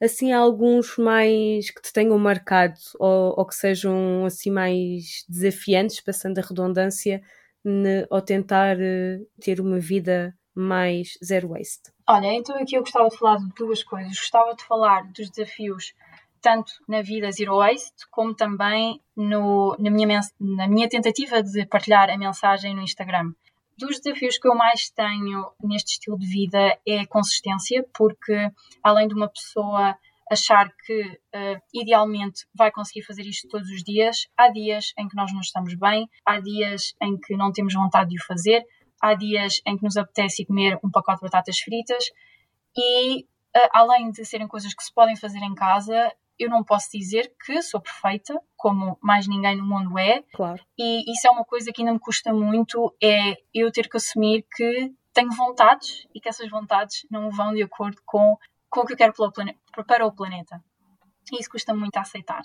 assim 0.00 0.32
há 0.32 0.38
alguns 0.38 0.96
mais 0.96 1.70
que 1.70 1.80
te 1.80 1.92
tenham 1.92 2.18
marcado 2.18 2.78
ou, 2.98 3.34
ou 3.38 3.46
que 3.46 3.54
sejam 3.54 4.24
assim 4.24 4.50
mais 4.50 5.24
desafiantes, 5.28 6.00
passando 6.00 6.38
a 6.38 6.42
redundância, 6.42 7.22
ne, 7.64 8.06
ao 8.10 8.22
tentar 8.22 8.76
uh, 8.76 9.26
ter 9.40 9.60
uma 9.60 9.78
vida 9.78 10.34
mais 10.54 11.18
zero 11.24 11.48
waste? 11.48 11.90
Olha, 12.10 12.32
então 12.32 12.56
aqui 12.56 12.74
eu 12.74 12.80
gostava 12.80 13.10
de 13.10 13.18
falar 13.18 13.36
de 13.36 13.48
duas 13.54 13.82
coisas. 13.84 14.16
Gostava 14.16 14.54
de 14.54 14.64
falar 14.64 15.04
dos 15.12 15.28
desafios 15.28 15.92
tanto 16.40 16.72
na 16.88 17.02
vida 17.02 17.30
zero 17.30 17.58
waste 17.58 18.08
como 18.10 18.34
também 18.34 18.98
no, 19.14 19.76
na, 19.78 19.90
minha, 19.90 20.20
na 20.40 20.66
minha 20.66 20.88
tentativa 20.88 21.42
de 21.42 21.66
partilhar 21.66 22.08
a 22.08 22.16
mensagem 22.16 22.74
no 22.74 22.80
Instagram. 22.80 23.32
Dos 23.76 24.00
desafios 24.00 24.38
que 24.38 24.48
eu 24.48 24.54
mais 24.54 24.88
tenho 24.88 25.52
neste 25.62 25.92
estilo 25.92 26.18
de 26.18 26.26
vida 26.26 26.78
é 26.86 27.00
a 27.00 27.06
consistência, 27.06 27.84
porque 27.92 28.50
além 28.82 29.06
de 29.06 29.14
uma 29.14 29.28
pessoa 29.28 29.94
achar 30.30 30.70
que 30.86 31.02
uh, 31.02 31.60
idealmente 31.74 32.46
vai 32.54 32.70
conseguir 32.70 33.02
fazer 33.02 33.22
isto 33.22 33.48
todos 33.48 33.68
os 33.68 33.82
dias, 33.82 34.28
há 34.36 34.48
dias 34.50 34.92
em 34.98 35.08
que 35.08 35.16
nós 35.16 35.32
não 35.32 35.40
estamos 35.40 35.74
bem, 35.74 36.08
há 36.24 36.40
dias 36.40 36.94
em 37.02 37.18
que 37.18 37.36
não 37.36 37.52
temos 37.52 37.74
vontade 37.74 38.10
de 38.10 38.16
o 38.16 38.24
fazer, 38.24 38.64
há 39.00 39.14
dias 39.14 39.60
em 39.66 39.76
que 39.76 39.84
nos 39.84 39.96
apetece 39.96 40.44
comer 40.44 40.78
um 40.84 40.90
pacote 40.90 41.18
de 41.18 41.24
batatas 41.24 41.58
fritas 41.58 42.04
e, 42.76 43.22
uh, 43.22 43.68
além 43.72 44.10
de 44.10 44.24
serem 44.24 44.48
coisas 44.48 44.74
que 44.74 44.82
se 44.82 44.92
podem 44.92 45.16
fazer 45.16 45.38
em 45.38 45.54
casa, 45.54 46.12
eu 46.38 46.48
não 46.48 46.62
posso 46.62 46.88
dizer 46.92 47.32
que 47.44 47.60
sou 47.62 47.80
perfeita, 47.80 48.40
como 48.56 48.96
mais 49.02 49.26
ninguém 49.26 49.56
no 49.56 49.64
mundo 49.64 49.98
é. 49.98 50.22
Claro. 50.32 50.62
E 50.78 51.10
isso 51.10 51.26
é 51.26 51.30
uma 51.30 51.44
coisa 51.44 51.72
que 51.72 51.82
ainda 51.82 51.92
me 51.92 51.98
custa 51.98 52.32
muito, 52.32 52.94
é 53.02 53.36
eu 53.52 53.72
ter 53.72 53.88
que 53.88 53.96
assumir 53.96 54.46
que 54.54 54.92
tenho 55.12 55.32
vontades 55.32 56.06
e 56.14 56.20
que 56.20 56.28
essas 56.28 56.48
vontades 56.48 57.06
não 57.10 57.30
vão 57.30 57.52
de 57.52 57.62
acordo 57.62 58.00
com, 58.06 58.36
com 58.70 58.80
o 58.80 58.86
que 58.86 58.92
eu 58.92 58.96
quero 58.96 59.12
para 59.12 60.06
o 60.06 60.12
planeta. 60.12 60.62
E 61.32 61.40
isso 61.40 61.50
custa 61.50 61.74
muito 61.74 61.96
a 61.96 62.02
aceitar 62.02 62.42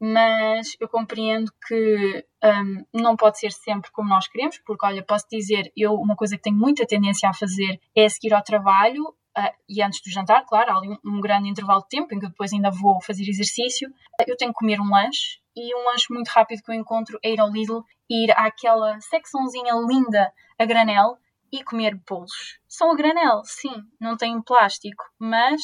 mas 0.00 0.76
eu 0.80 0.88
compreendo 0.88 1.50
que 1.66 2.24
um, 2.44 2.84
não 2.92 3.16
pode 3.16 3.38
ser 3.38 3.50
sempre 3.52 3.90
como 3.90 4.08
nós 4.08 4.28
queremos, 4.28 4.58
porque, 4.58 4.84
olha, 4.86 5.02
posso 5.02 5.26
dizer, 5.30 5.72
eu 5.76 5.94
uma 5.94 6.16
coisa 6.16 6.36
que 6.36 6.42
tenho 6.42 6.56
muita 6.56 6.86
tendência 6.86 7.28
a 7.28 7.34
fazer 7.34 7.80
é 7.94 8.08
seguir 8.08 8.34
ao 8.34 8.42
trabalho 8.42 9.04
uh, 9.36 9.54
e 9.68 9.82
antes 9.82 10.02
do 10.02 10.10
jantar, 10.10 10.44
claro, 10.46 10.72
há 10.72 10.76
ali 10.76 10.88
um, 10.88 10.98
um, 11.16 11.20
grande 11.20 11.48
intervalo 11.48 11.82
de 11.82 11.88
tempo 11.88 12.14
em 12.14 12.18
que 12.18 12.28
depois 12.28 12.52
ainda 12.52 12.70
vou 12.70 13.00
fazer 13.00 13.28
exercício, 13.28 13.88
eu 14.26 14.36
tenho 14.36 14.52
que 14.52 14.58
comer 14.58 14.80
um 14.80 14.90
lanche 14.90 15.38
e 15.56 15.74
um 15.74 15.84
lanche 15.86 16.12
muito 16.12 16.28
rápido 16.28 16.62
que 16.62 16.70
eu 16.70 16.74
encontro 16.74 17.18
é 17.22 17.32
ir 17.32 17.40
ao 17.40 17.50
Lidl 17.50 17.82
ir 18.08 18.30
àquela 18.36 19.00
secçãozinha 19.00 19.74
linda 19.86 20.32
a 20.58 20.64
granel 20.64 21.18
e 21.52 21.62
comer 21.64 21.94
bolos. 22.08 22.58
São 22.68 22.92
a 22.92 22.94
granel, 22.94 23.42
sim, 23.44 23.74
não 24.00 24.16
têm 24.16 24.40
plástico, 24.42 25.04
mas 25.18 25.60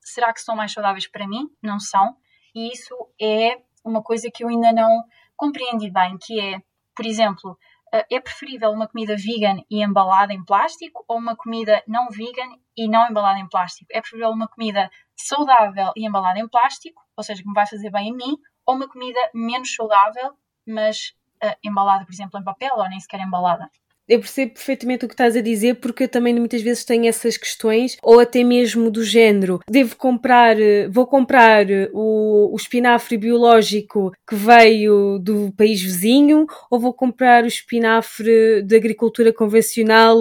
será 0.00 0.32
que 0.32 0.40
são 0.40 0.56
mais 0.56 0.72
saudáveis 0.72 1.06
para 1.06 1.26
mim? 1.26 1.48
Não 1.62 1.78
são. 1.78 2.16
E 2.54 2.72
isso 2.72 2.94
é 3.20 3.60
uma 3.84 4.02
coisa 4.02 4.30
que 4.32 4.42
eu 4.42 4.48
ainda 4.48 4.72
não 4.72 5.04
compreendi 5.36 5.90
bem, 5.90 6.16
que 6.18 6.40
é, 6.40 6.60
por 6.96 7.04
exemplo, 7.04 7.58
eh, 7.92 8.06
é 8.10 8.20
preferível 8.20 8.70
uma 8.70 8.88
comida 8.88 9.14
vegan 9.16 9.62
e 9.70 9.82
embalada 9.84 10.32
em 10.32 10.44
plástico 10.44 11.04
ou 11.06 11.18
uma 11.18 11.36
comida 11.36 11.82
não 11.86 12.08
vegan 12.08 12.56
e 12.76 12.88
não 12.88 13.08
embalada 13.08 13.38
em 13.38 13.48
plástico? 13.48 13.88
É 13.92 14.00
preferível 14.00 14.30
uma 14.30 14.48
comida 14.48 14.90
saudável 15.16 15.92
e 15.96 16.06
embalada 16.06 16.40
em 16.40 16.48
plástico, 16.48 17.00
ou 17.16 17.22
seja, 17.22 17.42
que 17.42 17.48
me 17.48 17.54
vai 17.54 17.66
fazer 17.66 17.90
bem 17.90 18.10
a 18.10 18.14
mim, 18.14 18.36
ou 18.66 18.74
uma 18.74 18.88
comida 18.88 19.20
menos 19.32 19.74
saudável, 19.74 20.36
mas 20.66 21.14
uh, 21.44 21.54
embalada, 21.62 22.04
por 22.04 22.12
exemplo, 22.12 22.40
em 22.40 22.44
papel 22.44 22.74
ou 22.74 22.88
nem 22.88 22.98
sequer 22.98 23.20
embalada? 23.20 23.70
Eu 24.08 24.20
percebo 24.20 24.52
perfeitamente 24.52 25.04
o 25.04 25.08
que 25.08 25.14
estás 25.14 25.36
a 25.36 25.40
dizer, 25.40 25.76
porque 25.76 26.04
eu 26.04 26.08
também 26.08 26.34
muitas 26.34 26.62
vezes 26.62 26.84
tenho 26.84 27.06
essas 27.06 27.36
questões, 27.36 27.96
ou 28.02 28.20
até 28.20 28.42
mesmo 28.44 28.90
do 28.90 29.02
género. 29.02 29.60
Devo 29.68 29.96
comprar, 29.96 30.56
vou 30.90 31.06
comprar 31.06 31.66
o, 31.92 32.52
o 32.52 32.56
espinafre 32.56 33.16
biológico 33.16 34.12
que 34.28 34.34
veio 34.34 35.18
do 35.18 35.52
país 35.56 35.80
vizinho, 35.80 36.46
ou 36.70 36.78
vou 36.78 36.92
comprar 36.92 37.44
o 37.44 37.48
espinafre 37.48 38.62
de 38.62 38.76
agricultura 38.76 39.32
convencional 39.32 40.18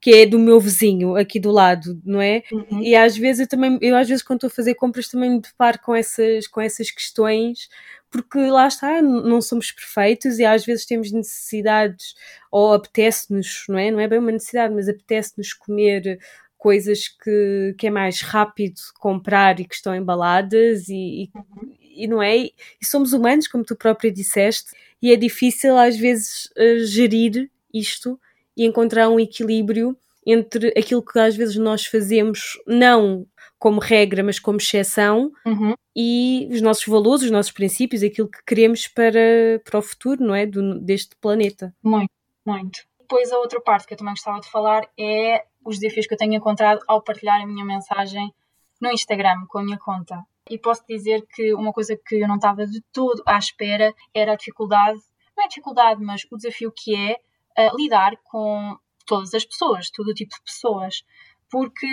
que 0.00 0.14
é 0.14 0.26
do 0.26 0.38
meu 0.38 0.60
vizinho 0.60 1.16
aqui 1.16 1.40
do 1.40 1.50
lado, 1.50 2.00
não 2.04 2.20
é? 2.20 2.42
Uhum. 2.52 2.82
E 2.82 2.94
às 2.94 3.16
vezes 3.16 3.40
eu 3.40 3.48
também, 3.48 3.78
eu 3.80 3.96
às 3.96 4.08
vezes 4.08 4.22
quando 4.22 4.38
estou 4.38 4.48
a 4.48 4.54
fazer 4.54 4.74
compras 4.74 5.08
também 5.08 5.30
me 5.30 5.40
deparo 5.40 5.78
com 5.80 5.94
essas, 5.94 6.46
com 6.46 6.60
essas 6.60 6.90
questões, 6.90 7.68
porque 8.10 8.38
lá 8.38 8.68
está, 8.68 9.02
não 9.02 9.40
somos 9.42 9.72
perfeitos 9.72 10.38
e 10.38 10.44
às 10.44 10.64
vezes 10.64 10.86
temos 10.86 11.10
necessidades 11.10 12.14
ou 12.50 12.72
apetece-nos, 12.72 13.64
não 13.68 13.78
é? 13.78 13.90
Não 13.90 14.00
é 14.00 14.06
bem 14.06 14.18
uma 14.18 14.32
necessidade, 14.32 14.74
mas 14.74 14.88
apetece-nos 14.88 15.52
comer 15.52 16.18
coisas 16.56 17.08
que, 17.08 17.74
que 17.78 17.86
é 17.86 17.90
mais 17.90 18.20
rápido 18.20 18.80
comprar 18.98 19.60
e 19.60 19.64
que 19.64 19.74
estão 19.74 19.94
embaladas 19.94 20.88
e, 20.88 21.24
e, 21.24 21.30
uhum. 21.34 21.74
e 21.80 22.06
não 22.06 22.22
é? 22.22 22.36
E 22.36 22.52
somos 22.84 23.12
humanos, 23.12 23.48
como 23.48 23.64
tu 23.64 23.76
própria 23.76 24.10
disseste, 24.10 24.70
e 25.00 25.12
é 25.12 25.16
difícil 25.16 25.76
às 25.76 25.96
vezes 25.96 26.50
eh, 26.56 26.78
gerir 26.78 27.50
isto 27.72 28.18
e 28.56 28.64
encontrar 28.64 29.08
um 29.08 29.20
equilíbrio 29.20 29.96
entre 30.26 30.68
aquilo 30.76 31.04
que 31.04 31.18
às 31.18 31.36
vezes 31.36 31.56
nós 31.56 31.86
fazemos, 31.86 32.58
não 32.66 33.26
como 33.58 33.80
regra, 33.80 34.22
mas 34.22 34.38
como 34.38 34.58
exceção, 34.58 35.30
uhum. 35.46 35.74
e 35.94 36.48
os 36.50 36.60
nossos 36.60 36.84
valores, 36.86 37.22
os 37.22 37.30
nossos 37.30 37.52
princípios, 37.52 38.02
aquilo 38.02 38.28
que 38.28 38.44
queremos 38.44 38.86
para, 38.88 39.60
para 39.64 39.78
o 39.78 39.82
futuro, 39.82 40.22
não 40.24 40.34
é? 40.34 40.44
Do, 40.44 40.78
deste 40.80 41.16
planeta. 41.16 41.74
Muito, 41.82 42.10
muito. 42.44 42.80
Depois 43.00 43.32
a 43.32 43.38
outra 43.38 43.60
parte 43.60 43.86
que 43.86 43.94
eu 43.94 43.98
também 43.98 44.14
gostava 44.14 44.40
de 44.40 44.50
falar 44.50 44.82
é 44.98 45.44
os 45.64 45.78
desafios 45.78 46.06
que 46.06 46.14
eu 46.14 46.18
tenho 46.18 46.34
encontrado 46.34 46.80
ao 46.86 47.02
partilhar 47.02 47.40
a 47.40 47.46
minha 47.46 47.64
mensagem 47.64 48.32
no 48.80 48.90
Instagram 48.90 49.46
com 49.48 49.58
a 49.58 49.62
minha 49.62 49.78
conta. 49.78 50.22
E 50.50 50.58
posso 50.58 50.84
dizer 50.88 51.24
que 51.34 51.54
uma 51.54 51.72
coisa 51.72 51.96
que 51.96 52.16
eu 52.16 52.28
não 52.28 52.36
estava 52.36 52.66
de 52.66 52.80
todo 52.92 53.22
à 53.26 53.38
espera 53.38 53.94
era 54.14 54.32
a 54.32 54.36
dificuldade, 54.36 54.98
não 55.36 55.44
é 55.44 55.48
dificuldade, 55.48 56.02
mas 56.02 56.22
o 56.30 56.36
desafio 56.36 56.72
que 56.74 56.94
é 56.94 57.16
uh, 57.58 57.76
lidar 57.76 58.16
com 58.24 58.76
todas 59.06 59.32
as 59.34 59.44
pessoas, 59.44 59.90
todo 59.90 60.08
o 60.08 60.14
tipo 60.14 60.34
de 60.34 60.42
pessoas, 60.42 61.04
porque 61.50 61.86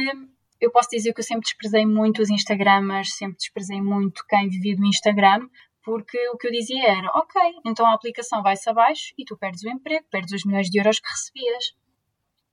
eu 0.59 0.71
posso 0.71 0.89
dizer 0.89 1.13
que 1.13 1.19
eu 1.19 1.23
sempre 1.23 1.43
desprezei 1.43 1.85
muito 1.85 2.21
os 2.21 2.29
Instagramers, 2.29 3.15
sempre 3.15 3.37
desprezei 3.37 3.81
muito 3.81 4.23
quem 4.27 4.49
vivia 4.49 4.75
do 4.75 4.85
Instagram, 4.85 5.47
porque 5.83 6.17
o 6.29 6.37
que 6.37 6.47
eu 6.47 6.51
dizia 6.51 6.87
era, 6.87 7.07
ok, 7.09 7.41
então 7.65 7.85
a 7.85 7.93
aplicação 7.93 8.41
vai-se 8.41 8.69
abaixo 8.69 9.13
e 9.17 9.25
tu 9.25 9.37
perdes 9.37 9.63
o 9.63 9.69
emprego, 9.69 10.05
perdes 10.09 10.33
os 10.33 10.45
milhões 10.45 10.69
de 10.69 10.79
euros 10.79 10.99
que 10.99 11.09
recebias. 11.09 11.75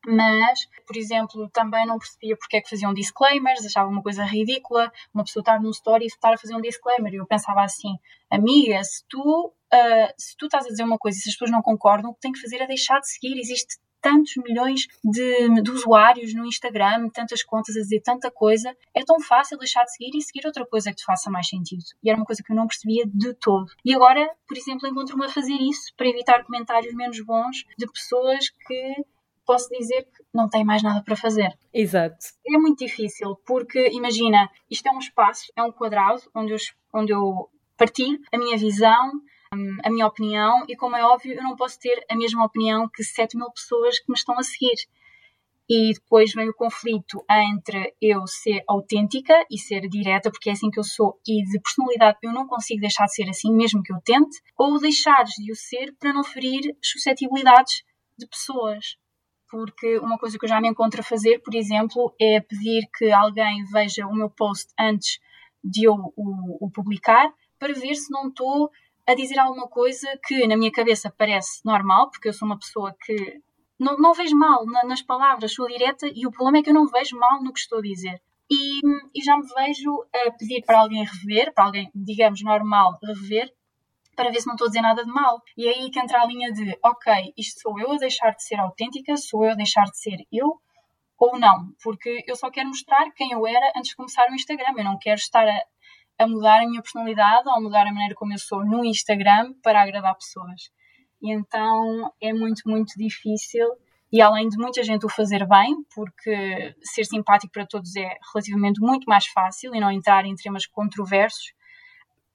Mas, 0.06 0.66
por 0.86 0.96
exemplo, 0.96 1.48
também 1.50 1.86
não 1.86 1.98
percebia 1.98 2.36
porque 2.36 2.56
é 2.56 2.60
que 2.60 2.70
faziam 2.70 2.94
disclaimers, 2.94 3.64
achava 3.66 3.88
uma 3.88 4.02
coisa 4.02 4.24
ridícula, 4.24 4.90
uma 5.12 5.24
pessoa 5.24 5.42
estar 5.42 5.60
num 5.60 5.70
story 5.70 6.04
e 6.04 6.06
estar 6.06 6.32
a 6.32 6.38
fazer 6.38 6.54
um 6.54 6.60
disclaimer. 6.60 7.12
E 7.12 7.16
eu 7.16 7.26
pensava 7.26 7.62
assim, 7.62 7.96
amiga, 8.30 8.82
se 8.82 9.04
tu, 9.08 9.52
uh, 9.72 10.12
se 10.16 10.36
tu 10.36 10.46
estás 10.46 10.64
a 10.66 10.68
dizer 10.68 10.84
uma 10.84 10.98
coisa 10.98 11.18
e 11.18 11.20
se 11.20 11.28
as 11.28 11.34
pessoas 11.34 11.50
não 11.50 11.62
concordam, 11.62 12.10
o 12.10 12.14
que 12.14 12.20
tem 12.20 12.32
que 12.32 12.40
fazer 12.40 12.62
é 12.62 12.66
deixar 12.66 12.98
de 13.00 13.10
seguir. 13.10 13.38
Existe 13.38 13.76
tantos 14.00 14.34
milhões 14.36 14.86
de, 15.04 15.62
de, 15.62 15.70
usuários 15.70 16.34
no 16.34 16.46
Instagram, 16.46 17.08
tantas 17.10 17.42
contas 17.42 17.76
a 17.76 17.80
dizer 17.80 18.00
tanta 18.00 18.30
coisa, 18.30 18.74
é 18.94 19.04
tão 19.04 19.20
fácil 19.20 19.58
deixar 19.58 19.84
de 19.84 19.92
seguir 19.92 20.16
e 20.16 20.22
seguir 20.22 20.46
outra 20.46 20.66
coisa 20.66 20.90
que 20.90 20.96
te 20.96 21.04
faça 21.04 21.30
mais 21.30 21.48
sentido. 21.48 21.82
E 22.02 22.08
era 22.08 22.18
uma 22.18 22.24
coisa 22.24 22.42
que 22.42 22.50
eu 22.50 22.56
não 22.56 22.66
percebia 22.66 23.04
de 23.06 23.34
todo. 23.34 23.70
E 23.84 23.94
agora, 23.94 24.28
por 24.48 24.56
exemplo, 24.56 24.88
encontro-me 24.88 25.26
a 25.26 25.28
fazer 25.28 25.52
isso 25.52 25.92
para 25.96 26.08
evitar 26.08 26.44
comentários 26.44 26.94
menos 26.94 27.20
bons 27.24 27.64
de 27.78 27.86
pessoas 27.86 28.48
que 28.66 28.94
posso 29.50 29.68
dizer 29.68 30.04
que 30.04 30.22
não 30.32 30.48
têm 30.48 30.64
mais 30.64 30.80
nada 30.80 31.02
para 31.02 31.16
fazer. 31.16 31.52
Exato. 31.74 32.24
É 32.46 32.56
muito 32.56 32.84
difícil, 32.86 33.34
porque 33.44 33.90
imagina, 33.90 34.48
isto 34.70 34.86
é 34.86 34.92
um 34.92 35.00
espaço, 35.00 35.52
é 35.56 35.62
um 35.64 35.72
quadrado 35.72 36.22
onde 36.32 36.52
eu, 36.52 36.58
onde 36.94 37.12
eu 37.12 37.50
partilho 37.76 38.20
a 38.32 38.38
minha 38.38 38.56
visão, 38.56 39.10
hum, 39.52 39.76
a 39.82 39.90
minha 39.90 40.06
opinião, 40.06 40.64
e 40.68 40.76
como 40.76 40.94
é 40.94 41.04
óbvio, 41.04 41.34
eu 41.34 41.42
não 41.42 41.56
posso 41.56 41.80
ter 41.80 42.00
a 42.08 42.16
mesma 42.16 42.44
opinião 42.44 42.88
que 42.88 43.02
7 43.02 43.36
mil 43.36 43.50
pessoas 43.50 43.98
que 43.98 44.08
me 44.08 44.16
estão 44.16 44.38
a 44.38 44.42
seguir. 44.44 44.86
E 45.68 45.94
depois 45.94 46.32
vem 46.32 46.48
o 46.48 46.54
conflito 46.54 47.24
entre 47.28 47.92
eu 48.00 48.24
ser 48.28 48.62
autêntica 48.68 49.34
e 49.50 49.58
ser 49.58 49.88
direta, 49.88 50.30
porque 50.30 50.50
é 50.50 50.52
assim 50.52 50.70
que 50.70 50.78
eu 50.78 50.84
sou, 50.84 51.18
e 51.26 51.42
de 51.42 51.60
personalidade 51.60 52.18
eu 52.22 52.32
não 52.32 52.46
consigo 52.46 52.80
deixar 52.80 53.06
de 53.06 53.14
ser 53.14 53.28
assim, 53.28 53.52
mesmo 53.52 53.82
que 53.82 53.92
eu 53.92 54.00
tente, 54.04 54.38
ou 54.56 54.78
deixares 54.78 55.32
de 55.34 55.50
o 55.50 55.56
ser 55.56 55.92
para 55.98 56.12
não 56.12 56.22
ferir 56.22 56.76
suscetibilidades 56.80 57.82
de 58.16 58.28
pessoas 58.28 58.99
porque 59.50 59.98
uma 59.98 60.18
coisa 60.18 60.38
que 60.38 60.44
eu 60.44 60.48
já 60.48 60.60
me 60.60 60.68
encontro 60.68 61.00
a 61.00 61.04
fazer, 61.04 61.40
por 61.40 61.54
exemplo, 61.54 62.14
é 62.20 62.40
pedir 62.40 62.88
que 62.96 63.10
alguém 63.10 63.64
veja 63.64 64.06
o 64.06 64.14
meu 64.14 64.30
post 64.30 64.72
antes 64.78 65.18
de 65.62 65.86
eu 65.86 65.94
o, 66.16 66.66
o 66.66 66.70
publicar, 66.70 67.32
para 67.58 67.74
ver 67.74 67.94
se 67.94 68.10
não 68.10 68.28
estou 68.28 68.70
a 69.06 69.14
dizer 69.14 69.38
alguma 69.38 69.68
coisa 69.68 70.06
que 70.24 70.46
na 70.46 70.56
minha 70.56 70.70
cabeça 70.70 71.12
parece 71.16 71.64
normal, 71.64 72.10
porque 72.10 72.28
eu 72.28 72.32
sou 72.32 72.46
uma 72.46 72.58
pessoa 72.58 72.94
que 73.04 73.40
não, 73.78 73.96
não 73.96 74.14
vejo 74.14 74.36
mal 74.36 74.64
na, 74.66 74.84
nas 74.84 75.02
palavras, 75.02 75.52
sou 75.52 75.66
direta 75.66 76.06
e 76.14 76.26
o 76.26 76.30
problema 76.30 76.58
é 76.58 76.62
que 76.62 76.70
eu 76.70 76.74
não 76.74 76.86
vejo 76.86 77.18
mal 77.18 77.42
no 77.42 77.52
que 77.52 77.60
estou 77.60 77.78
a 77.78 77.82
dizer. 77.82 78.20
E, 78.50 78.80
e 79.14 79.22
já 79.22 79.36
me 79.36 79.46
vejo 79.46 80.04
a 80.14 80.30
pedir 80.32 80.62
para 80.64 80.80
alguém 80.80 81.04
rever, 81.04 81.52
para 81.54 81.64
alguém, 81.64 81.90
digamos, 81.94 82.42
normal, 82.42 82.98
rever, 83.02 83.52
para 84.20 84.30
ver 84.30 84.40
se 84.42 84.46
não 84.46 84.54
estou 84.54 84.66
a 84.66 84.68
dizer 84.68 84.82
nada 84.82 85.02
de 85.02 85.10
mal. 85.10 85.40
E 85.56 85.66
aí 85.66 85.90
que 85.90 85.98
entra 85.98 86.20
a 86.20 86.26
linha 86.26 86.52
de, 86.52 86.78
ok, 86.84 87.32
isto 87.38 87.62
sou 87.62 87.80
eu 87.80 87.92
a 87.92 87.96
deixar 87.96 88.32
de 88.32 88.44
ser 88.44 88.60
autêntica, 88.60 89.16
sou 89.16 89.46
eu 89.46 89.52
a 89.52 89.54
deixar 89.54 89.84
de 89.84 89.98
ser 89.98 90.18
eu, 90.30 90.60
ou 91.18 91.38
não, 91.38 91.72
porque 91.82 92.22
eu 92.26 92.36
só 92.36 92.50
quero 92.50 92.68
mostrar 92.68 93.10
quem 93.12 93.32
eu 93.32 93.46
era 93.46 93.72
antes 93.74 93.90
de 93.90 93.96
começar 93.96 94.28
o 94.30 94.34
Instagram. 94.34 94.74
Eu 94.76 94.84
não 94.84 94.98
quero 94.98 95.18
estar 95.18 95.48
a, 95.48 95.62
a 96.18 96.28
mudar 96.28 96.60
a 96.60 96.66
minha 96.66 96.82
personalidade 96.82 97.48
ou 97.48 97.54
a 97.54 97.60
mudar 97.62 97.86
a 97.86 97.92
maneira 97.92 98.14
como 98.14 98.34
eu 98.34 98.38
sou 98.38 98.62
no 98.62 98.84
Instagram 98.84 99.54
para 99.62 99.82
agradar 99.82 100.14
pessoas. 100.14 100.70
E 101.22 101.32
então 101.32 102.12
é 102.20 102.34
muito, 102.34 102.60
muito 102.66 102.92
difícil. 102.98 103.66
E 104.12 104.20
além 104.20 104.48
de 104.48 104.58
muita 104.58 104.82
gente 104.82 105.06
o 105.06 105.08
fazer 105.08 105.46
bem, 105.46 105.76
porque 105.94 106.74
ser 106.82 107.04
simpático 107.04 107.52
para 107.52 107.66
todos 107.66 107.96
é 107.96 108.18
relativamente 108.34 108.80
muito 108.80 109.04
mais 109.04 109.26
fácil 109.28 109.74
e 109.74 109.80
não 109.80 109.90
entrar 109.90 110.26
em 110.26 110.34
temas 110.34 110.66
controversos, 110.66 111.54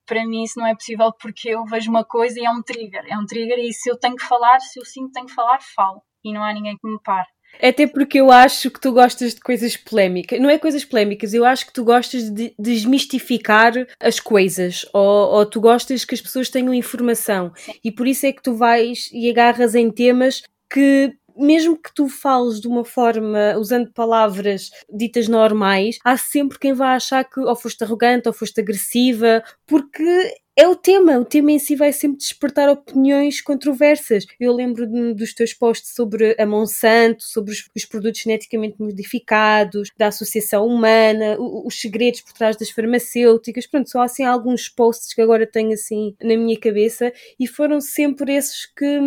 para 0.05 0.25
mim 0.25 0.43
isso 0.43 0.59
não 0.59 0.67
é 0.67 0.75
possível 0.75 1.11
porque 1.19 1.49
eu 1.49 1.65
vejo 1.65 1.89
uma 1.89 2.03
coisa 2.03 2.39
e 2.39 2.45
é 2.45 2.49
um 2.49 2.61
trigger. 2.61 3.03
É 3.07 3.17
um 3.17 3.25
trigger 3.25 3.59
e 3.59 3.73
se 3.73 3.89
eu 3.89 3.97
tenho 3.97 4.15
que 4.15 4.25
falar, 4.25 4.59
se 4.59 4.79
eu 4.79 4.85
sinto 4.85 5.07
que 5.07 5.13
tenho 5.13 5.25
que 5.27 5.33
falar, 5.33 5.59
falo. 5.75 6.01
E 6.23 6.33
não 6.33 6.43
há 6.43 6.53
ninguém 6.53 6.77
que 6.77 6.87
me 6.87 6.99
pare. 7.03 7.27
Até 7.61 7.87
porque 7.87 8.19
eu 8.19 8.31
acho 8.31 8.69
que 8.69 8.79
tu 8.79 8.91
gostas 8.91 9.33
de 9.33 9.39
coisas 9.39 9.77
polémicas. 9.77 10.39
Não 10.39 10.49
é 10.49 10.57
coisas 10.57 10.83
polémicas, 10.83 11.33
eu 11.33 11.45
acho 11.45 11.65
que 11.65 11.73
tu 11.73 11.83
gostas 11.83 12.29
de 12.29 12.53
desmistificar 12.59 13.73
as 13.99 14.19
coisas. 14.19 14.85
Ou, 14.93 15.33
ou 15.33 15.45
tu 15.45 15.61
gostas 15.61 16.03
que 16.03 16.15
as 16.15 16.21
pessoas 16.21 16.49
tenham 16.49 16.73
informação. 16.73 17.51
Sim. 17.55 17.73
E 17.83 17.91
por 17.91 18.07
isso 18.07 18.25
é 18.25 18.33
que 18.33 18.41
tu 18.41 18.55
vais 18.55 19.09
e 19.13 19.29
agarras 19.29 19.75
em 19.75 19.89
temas 19.89 20.41
que 20.69 21.13
mesmo 21.37 21.77
que 21.77 21.93
tu 21.93 22.07
fales 22.07 22.59
de 22.59 22.67
uma 22.67 22.85
forma 22.85 23.55
usando 23.57 23.91
palavras 23.91 24.71
ditas 24.91 25.27
normais, 25.27 25.99
há 26.03 26.17
sempre 26.17 26.59
quem 26.59 26.73
vai 26.73 26.95
achar 26.95 27.23
que 27.23 27.39
ou 27.39 27.55
foste 27.55 27.83
arrogante 27.83 28.27
ou 28.27 28.33
foste 28.33 28.59
agressiva, 28.61 29.43
porque 29.65 30.33
é 30.57 30.65
o 30.67 30.75
tema, 30.75 31.17
o 31.17 31.25
tema 31.25 31.51
em 31.51 31.59
si 31.59 31.75
vai 31.75 31.91
sempre 31.91 32.17
despertar 32.17 32.69
opiniões 32.69 33.41
controversas. 33.41 34.25
Eu 34.39 34.53
lembro 34.53 34.87
dos 35.13 35.33
teus 35.33 35.53
posts 35.53 35.93
sobre 35.93 36.33
a 36.39 36.45
Monsanto, 36.45 37.23
sobre 37.23 37.51
os, 37.51 37.69
os 37.75 37.83
produtos 37.83 38.21
geneticamente 38.21 38.75
modificados, 38.79 39.89
da 39.97 40.07
associação 40.07 40.65
humana, 40.65 41.35
os, 41.37 41.65
os 41.65 41.81
segredos 41.81 42.21
por 42.21 42.31
trás 42.31 42.55
das 42.55 42.69
farmacêuticas. 42.69 43.67
Pronto, 43.67 43.89
só 43.89 44.01
assim 44.01 44.23
alguns 44.23 44.69
posts 44.69 45.13
que 45.13 45.21
agora 45.21 45.45
tenho 45.45 45.73
assim 45.73 46.15
na 46.21 46.37
minha 46.37 46.57
cabeça 46.57 47.11
e 47.37 47.45
foram 47.45 47.81
sempre 47.81 48.33
esses 48.33 48.65
que, 48.65 48.99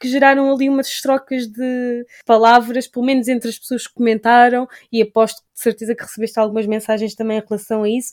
que 0.00 0.08
geraram 0.08 0.52
ali 0.52 0.68
umas 0.68 1.00
trocas 1.00 1.46
de 1.46 2.04
palavras, 2.26 2.88
pelo 2.88 3.06
menos 3.06 3.28
entre 3.28 3.48
as 3.48 3.58
pessoas 3.58 3.86
que 3.86 3.94
comentaram, 3.94 4.66
e 4.90 5.00
aposto 5.00 5.40
de 5.54 5.60
certeza 5.60 5.94
que 5.94 6.02
recebeste 6.02 6.40
algumas 6.40 6.66
mensagens 6.66 7.14
também 7.14 7.38
em 7.38 7.42
relação 7.48 7.84
a 7.84 7.88
isso 7.88 8.12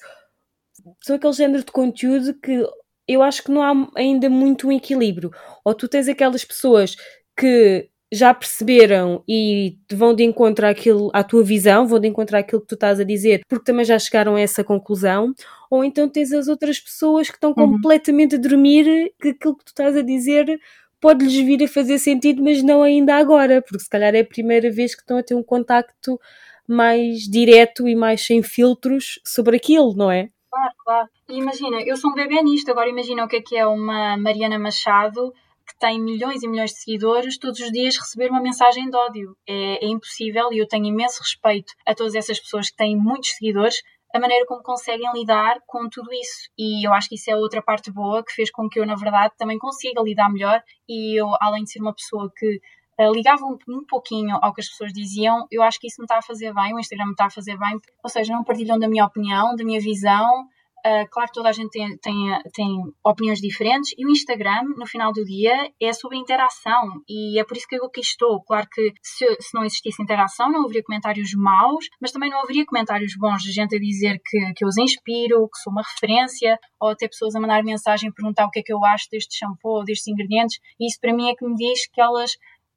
são 1.02 1.16
aquele 1.16 1.34
género 1.34 1.64
de 1.64 1.72
conteúdo 1.72 2.34
que 2.34 2.66
eu 3.08 3.24
acho 3.24 3.44
que 3.44 3.52
não 3.52 3.62
há 3.62 3.90
ainda 3.96 4.30
muito 4.30 4.68
um 4.68 4.72
equilíbrio. 4.72 5.32
Ou 5.64 5.74
tu 5.74 5.88
tens 5.88 6.08
aquelas 6.08 6.44
pessoas 6.44 6.96
que 7.38 7.90
já 8.12 8.34
perceberam 8.34 9.24
e 9.28 9.78
vão 9.92 10.14
de 10.14 10.24
encontro 10.24 10.66
àquilo, 10.66 11.10
à 11.14 11.24
tua 11.24 11.44
visão, 11.44 11.86
vão 11.86 12.00
de 12.00 12.08
encontro 12.08 12.38
àquilo 12.38 12.62
que 12.62 12.68
tu 12.68 12.76
estás 12.76 13.00
a 13.00 13.04
dizer, 13.04 13.42
porque 13.50 13.66
também 13.66 13.84
já 13.84 14.00
chegaram 14.00 14.36
a 14.36 14.42
essa 14.42 14.64
conclusão, 14.64 15.34
ou 15.70 15.84
então 15.84 16.08
tens 16.08 16.32
as 16.32 16.48
outras 16.48 16.80
pessoas 16.80 17.28
que 17.30 17.36
estão 17.36 17.50
uhum. 17.50 17.74
completamente 17.74 18.36
a 18.36 18.40
dormir 18.40 19.12
que 19.22 19.30
aquilo 19.30 19.58
que 19.58 19.66
tu 19.66 19.70
estás 19.70 19.96
a 19.98 20.02
dizer 20.02 20.58
pode-lhes 21.02 21.36
vir 21.36 21.64
a 21.64 21.68
fazer 21.68 22.00
sentido, 22.00 22.42
mas 22.42 22.64
não 22.64 22.82
ainda 22.82 23.16
agora, 23.16 23.62
porque 23.62 23.84
se 23.84 23.90
calhar 23.90 24.16
é 24.16 24.22
a 24.22 24.26
primeira 24.26 24.72
vez 24.72 24.96
que 24.96 25.02
estão 25.02 25.18
a 25.18 25.24
ter 25.24 25.36
um 25.36 25.44
contacto 25.44 26.20
mais 26.68 27.20
direto 27.22 27.88
e 27.88 27.96
mais 27.96 28.26
sem 28.26 28.42
filtros 28.42 29.20
sobre 29.24 29.58
aquilo, 29.58 29.94
não 29.96 30.10
é? 30.10 30.30
Claro, 30.52 30.74
claro. 30.84 31.10
Imagina, 31.30 31.82
eu 31.82 31.98
sou 31.98 32.12
um 32.12 32.14
bebê 32.14 32.42
nisto, 32.42 32.72
agora 32.72 32.90
imagina 32.90 33.24
o 33.26 33.28
que 33.28 33.38
é 33.38 33.42
que 33.42 33.56
é 33.58 33.66
uma 33.68 34.18
Mariana 34.18 34.58
Machado 34.58 35.34
que 35.68 35.78
tem 35.80 36.00
milhões 36.00 36.42
e 36.44 36.48
milhões 36.48 36.72
de 36.72 36.78
seguidores, 36.80 37.38
todos 37.38 37.60
os 37.60 37.70
dias 37.72 37.98
receber 37.98 38.30
uma 38.32 38.42
mensagem 38.42 38.90
de 38.90 38.96
ódio. 38.96 39.36
É, 39.46 39.86
é 39.86 39.88
impossível 39.90 40.52
e 40.54 40.60
eu 40.60 40.68
tenho 40.68 40.86
imenso 40.86 41.20
respeito 41.22 41.74
a 41.86 41.94
todas 41.94 42.16
essas 42.16 42.40
pessoas 42.40 42.70
que 42.70 42.78
têm 42.78 42.96
muitos 42.98 43.32
seguidores, 43.32 43.82
a 44.16 44.20
maneira 44.20 44.46
como 44.46 44.64
conseguem 44.64 45.12
lidar 45.14 45.58
com 45.68 45.90
tudo 45.90 46.10
isso. 46.14 46.50
E 46.58 46.88
eu 46.88 46.94
acho 46.94 47.10
que 47.10 47.16
isso 47.16 47.30
é 47.30 47.36
outra 47.36 47.62
parte 47.62 47.92
boa 47.92 48.24
que 48.24 48.32
fez 48.32 48.50
com 48.50 48.70
que 48.70 48.80
eu, 48.80 48.86
na 48.86 48.96
verdade, 48.96 49.34
também 49.38 49.60
consiga 49.60 50.02
lidar 50.02 50.32
melhor. 50.32 50.62
E 50.88 51.20
eu, 51.20 51.28
além 51.42 51.64
de 51.66 51.72
ser 51.72 51.82
uma 51.82 51.94
pessoa 51.94 52.32
que 52.34 52.62
uh, 53.00 53.12
ligava 53.14 53.46
um, 53.46 53.86
pouquinho 53.88 54.38
ao 54.42 54.54
que 54.54 54.62
as 54.62 54.70
pessoas 54.70 54.94
diziam, 54.94 55.46
eu 55.52 55.62
acho 55.64 55.80
que 55.80 55.88
isso 55.88 56.00
me 56.00 56.06
está 56.06 56.18
a 56.18 56.22
fazer 56.22 56.54
bem, 56.54 56.74
o 56.74 56.80
Instagram 56.80 57.06
me 57.06 57.12
está 57.12 57.26
a 57.26 57.30
fazer 57.30 57.58
bem, 57.58 57.80
ou 58.04 58.10
seja, 58.10 58.34
não 58.34 58.44
partilham 58.44 58.80
da 58.80 58.88
minha 58.88 59.06
opinião, 59.06 59.56
da 59.56 59.64
minha 59.64 59.80
visão. 59.80 60.48
Uh, 60.86 61.10
claro 61.10 61.28
que 61.28 61.34
toda 61.34 61.50
a 61.50 61.52
gente 61.52 61.72
tem, 61.72 61.98
tem, 61.98 62.16
tem 62.54 62.82
opiniões 63.04 63.40
diferentes 63.40 63.94
e 63.98 64.06
o 64.06 64.10
Instagram, 64.10 64.64
no 64.78 64.86
final 64.86 65.12
do 65.12 65.26
dia, 65.26 65.70
é 65.82 65.92
sobre 65.92 66.18
interação 66.18 67.02
e 67.10 67.38
é 67.38 67.44
por 67.44 67.58
isso 67.58 67.68
que 67.68 67.76
eu 67.76 67.86
aqui 67.86 68.00
estou. 68.00 68.42
Claro 68.44 68.68
que 68.72 68.94
se, 69.02 69.26
se 69.40 69.54
não 69.54 69.66
existisse 69.66 70.02
interação, 70.02 70.50
não 70.50 70.64
haveria 70.64 70.84
comentários 70.84 71.34
maus, 71.36 71.90
mas 72.00 72.12
também 72.12 72.30
não 72.30 72.42
haveria 72.42 72.66
comentários 72.66 73.18
bons 73.18 73.42
de 73.42 73.52
gente 73.52 73.76
a 73.76 73.80
dizer 73.80 74.22
que, 74.24 74.54
que 74.54 74.64
eu 74.64 74.68
os 74.70 74.78
inspiro, 74.78 75.50
que 75.50 75.60
sou 75.62 75.74
uma 75.74 75.82
referência, 75.82 76.58
ou 76.80 76.92
até 76.92 77.08
pessoas 77.08 77.36
a 77.36 77.42
mandar 77.42 77.64
mensagem 77.64 78.12
perguntar 78.12 78.46
o 78.46 78.52
que 78.52 78.60
é 78.60 78.64
que 78.64 78.72
eu 78.72 78.86
acho 78.86 79.10
deste 79.12 79.38
shampoo 79.38 79.84
destes 79.84 80.08
ingredientes. 80.08 80.60
E 80.80 80.88
isso 80.88 81.00
para 81.02 81.14
mim 81.14 81.30
é 81.30 81.36
que 81.36 81.46
me 81.46 81.56
diz 81.56 81.88
que 81.92 82.00
elas 82.00 82.32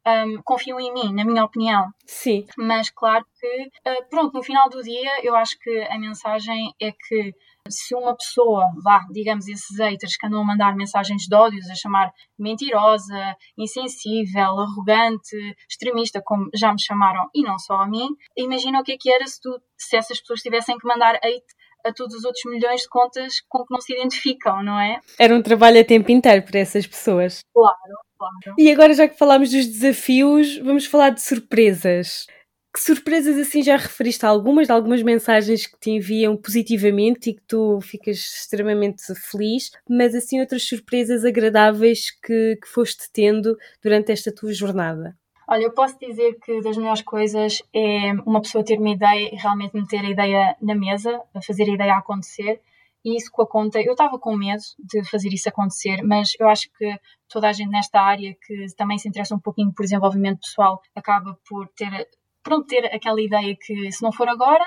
um, 0.07 0.41
confiam 0.43 0.81
em 0.81 0.93
mim, 0.93 1.15
na 1.15 1.25
minha 1.25 1.45
opinião. 1.45 1.89
Sim. 2.07 2.47
Mas 2.57 2.91
claro 2.91 3.25
que, 3.39 3.91
uh, 3.91 4.09
pronto, 4.09 4.35
no 4.35 4.43
final 4.43 4.69
do 4.69 4.83
dia, 4.83 5.25
eu 5.25 5.35
acho 5.37 5.59
que 5.59 5.81
a 5.91 5.99
mensagem 5.99 6.73
é 6.81 6.93
que 6.93 7.35
se 7.69 7.95
uma 7.95 8.17
pessoa, 8.17 8.65
vá, 8.83 9.01
digamos, 9.11 9.47
esses 9.47 9.79
haters 9.79 10.17
que 10.17 10.27
andam 10.27 10.41
a 10.41 10.45
mandar 10.45 10.75
mensagens 10.75 11.23
de 11.23 11.35
ódios, 11.35 11.69
a 11.69 11.75
chamar 11.75 12.11
mentirosa, 12.39 13.37
insensível, 13.57 14.59
arrogante, 14.59 15.37
extremista, 15.69 16.23
como 16.25 16.49
já 16.55 16.73
me 16.73 16.81
chamaram, 16.81 17.29
e 17.35 17.43
não 17.43 17.59
só 17.59 17.75
a 17.75 17.87
mim, 17.87 18.09
imagina 18.37 18.81
o 18.81 18.83
que 18.83 18.93
é 18.93 18.97
que 18.99 19.13
era 19.13 19.27
se, 19.27 19.41
tu, 19.41 19.61
se 19.77 19.97
essas 19.97 20.21
pessoas 20.21 20.41
tivessem 20.41 20.79
que 20.79 20.87
mandar 20.87 21.17
hate 21.17 21.45
a 21.85 21.93
todos 21.93 22.17
os 22.17 22.25
outros 22.25 22.45
milhões 22.47 22.83
de 22.83 22.89
contas 22.89 23.41
com 23.49 23.65
que 23.65 23.73
não 23.73 23.81
se 23.81 23.93
identificam, 23.95 24.63
não 24.63 24.79
é? 24.79 25.01
Era 25.19 25.35
um 25.35 25.43
trabalho 25.43 25.81
a 25.81 25.85
tempo 25.85 26.11
inteiro 26.11 26.43
para 26.43 26.61
essas 26.61 26.87
pessoas. 26.87 27.41
Claro, 27.55 27.77
claro. 28.21 28.57
E 28.59 28.71
agora, 28.71 28.93
já 28.93 29.09
que 29.09 29.19
falámos 29.19 29.51
dos 29.51 29.67
desafios, 29.67 30.59
vamos 30.59 30.87
falar 30.87 31.11
de 31.11 31.23
surpresas. 31.23 32.27
Que 32.73 32.81
surpresas 32.81 33.37
assim 33.37 33.63
já 33.63 33.77
referiste 33.77 34.25
a 34.25 34.29
algumas, 34.29 34.69
de 34.69 34.73
algumas 34.73 35.03
mensagens 35.03 35.67
que 35.67 35.79
te 35.81 35.91
enviam 35.91 36.37
positivamente 36.37 37.31
e 37.31 37.35
que 37.35 37.43
tu 37.43 37.81
ficas 37.81 38.19
extremamente 38.19 39.03
feliz, 39.15 39.73
mas 39.89 40.15
assim 40.15 40.41
outras 40.41 40.63
surpresas 40.63 41.25
agradáveis 41.25 42.13
que, 42.23 42.57
que 42.63 42.69
foste 42.69 43.11
tendo 43.13 43.57
durante 43.83 44.13
esta 44.13 44.33
tua 44.33 44.53
jornada? 44.53 45.17
Olha, 45.49 45.65
eu 45.65 45.73
posso 45.73 45.99
dizer 45.99 46.39
que 46.45 46.61
das 46.61 46.77
melhores 46.77 47.03
coisas 47.03 47.61
é 47.75 48.13
uma 48.25 48.41
pessoa 48.41 48.65
ter 48.65 48.79
uma 48.79 48.91
ideia 48.91 49.35
e 49.35 49.37
realmente 49.37 49.75
meter 49.75 50.05
a 50.05 50.11
ideia 50.11 50.57
na 50.63 50.77
mesa, 50.77 51.21
fazer 51.45 51.65
a 51.65 51.75
ideia 51.75 51.97
acontecer. 51.97 52.61
E 53.05 53.17
isso 53.17 53.31
com 53.33 53.43
a 53.43 53.49
conta, 53.49 53.81
eu 53.81 53.93
estava 53.93 54.19
com 54.19 54.37
medo 54.37 54.63
de 54.79 55.03
fazer 55.05 55.29
isso 55.31 55.49
acontecer, 55.49 56.03
mas 56.03 56.33
eu 56.39 56.49
acho 56.49 56.69
que 56.77 56.99
toda 57.29 57.49
a 57.49 57.53
gente 57.53 57.71
nesta 57.71 58.01
área 58.01 58.35
que 58.43 58.67
também 58.77 58.99
se 58.99 59.09
interessa 59.09 59.35
um 59.35 59.41
pouquinho 59.41 59.73
por 59.73 59.85
desenvolvimento 59.85 60.41
pessoal 60.41 60.81
acaba 60.95 61.39
por 61.49 61.69
ter, 61.69 62.09
pronto, 62.43 62.67
ter 62.67 62.87
aquela 62.87 63.21
ideia 63.21 63.57
que 63.59 63.91
se 63.91 64.03
não 64.03 64.13
for 64.13 64.29
agora, 64.29 64.65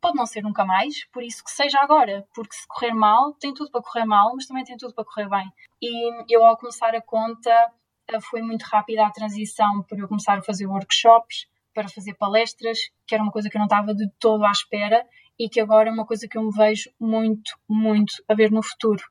pode 0.00 0.16
não 0.16 0.26
ser 0.26 0.42
nunca 0.42 0.64
mais, 0.64 1.04
por 1.12 1.22
isso 1.22 1.42
que 1.44 1.50
seja 1.50 1.80
agora, 1.80 2.26
porque 2.34 2.54
se 2.54 2.66
correr 2.68 2.92
mal, 2.92 3.34
tem 3.34 3.54
tudo 3.54 3.70
para 3.70 3.82
correr 3.82 4.04
mal, 4.04 4.32
mas 4.34 4.46
também 4.46 4.64
tem 4.64 4.76
tudo 4.76 4.94
para 4.94 5.04
correr 5.04 5.28
bem. 5.28 5.48
E 5.80 6.34
eu, 6.34 6.44
ao 6.44 6.56
começar 6.56 6.94
a 6.94 7.00
conta, 7.00 7.50
eh, 8.08 8.20
foi 8.20 8.42
muito 8.42 8.62
rápida 8.64 9.06
a 9.06 9.10
transição 9.10 9.82
para 9.88 9.98
eu 9.98 10.08
começar 10.08 10.38
a 10.38 10.42
fazer 10.42 10.66
workshops, 10.66 11.46
para 11.74 11.88
fazer 11.88 12.14
palestras, 12.14 12.78
que 13.06 13.14
era 13.14 13.22
uma 13.22 13.32
coisa 13.32 13.50
que 13.50 13.56
eu 13.56 13.58
não 13.58 13.66
estava 13.66 13.94
de 13.94 14.08
todo 14.18 14.44
à 14.44 14.50
espera 14.50 15.04
e 15.38 15.48
que 15.48 15.60
agora 15.60 15.88
é 15.88 15.92
uma 15.92 16.06
coisa 16.06 16.26
que 16.28 16.38
eu 16.38 16.42
me 16.42 16.50
vejo 16.50 16.90
muito, 16.98 17.52
muito 17.68 18.14
a 18.28 18.34
ver 18.34 18.50
no 18.50 18.62
futuro. 18.62 19.02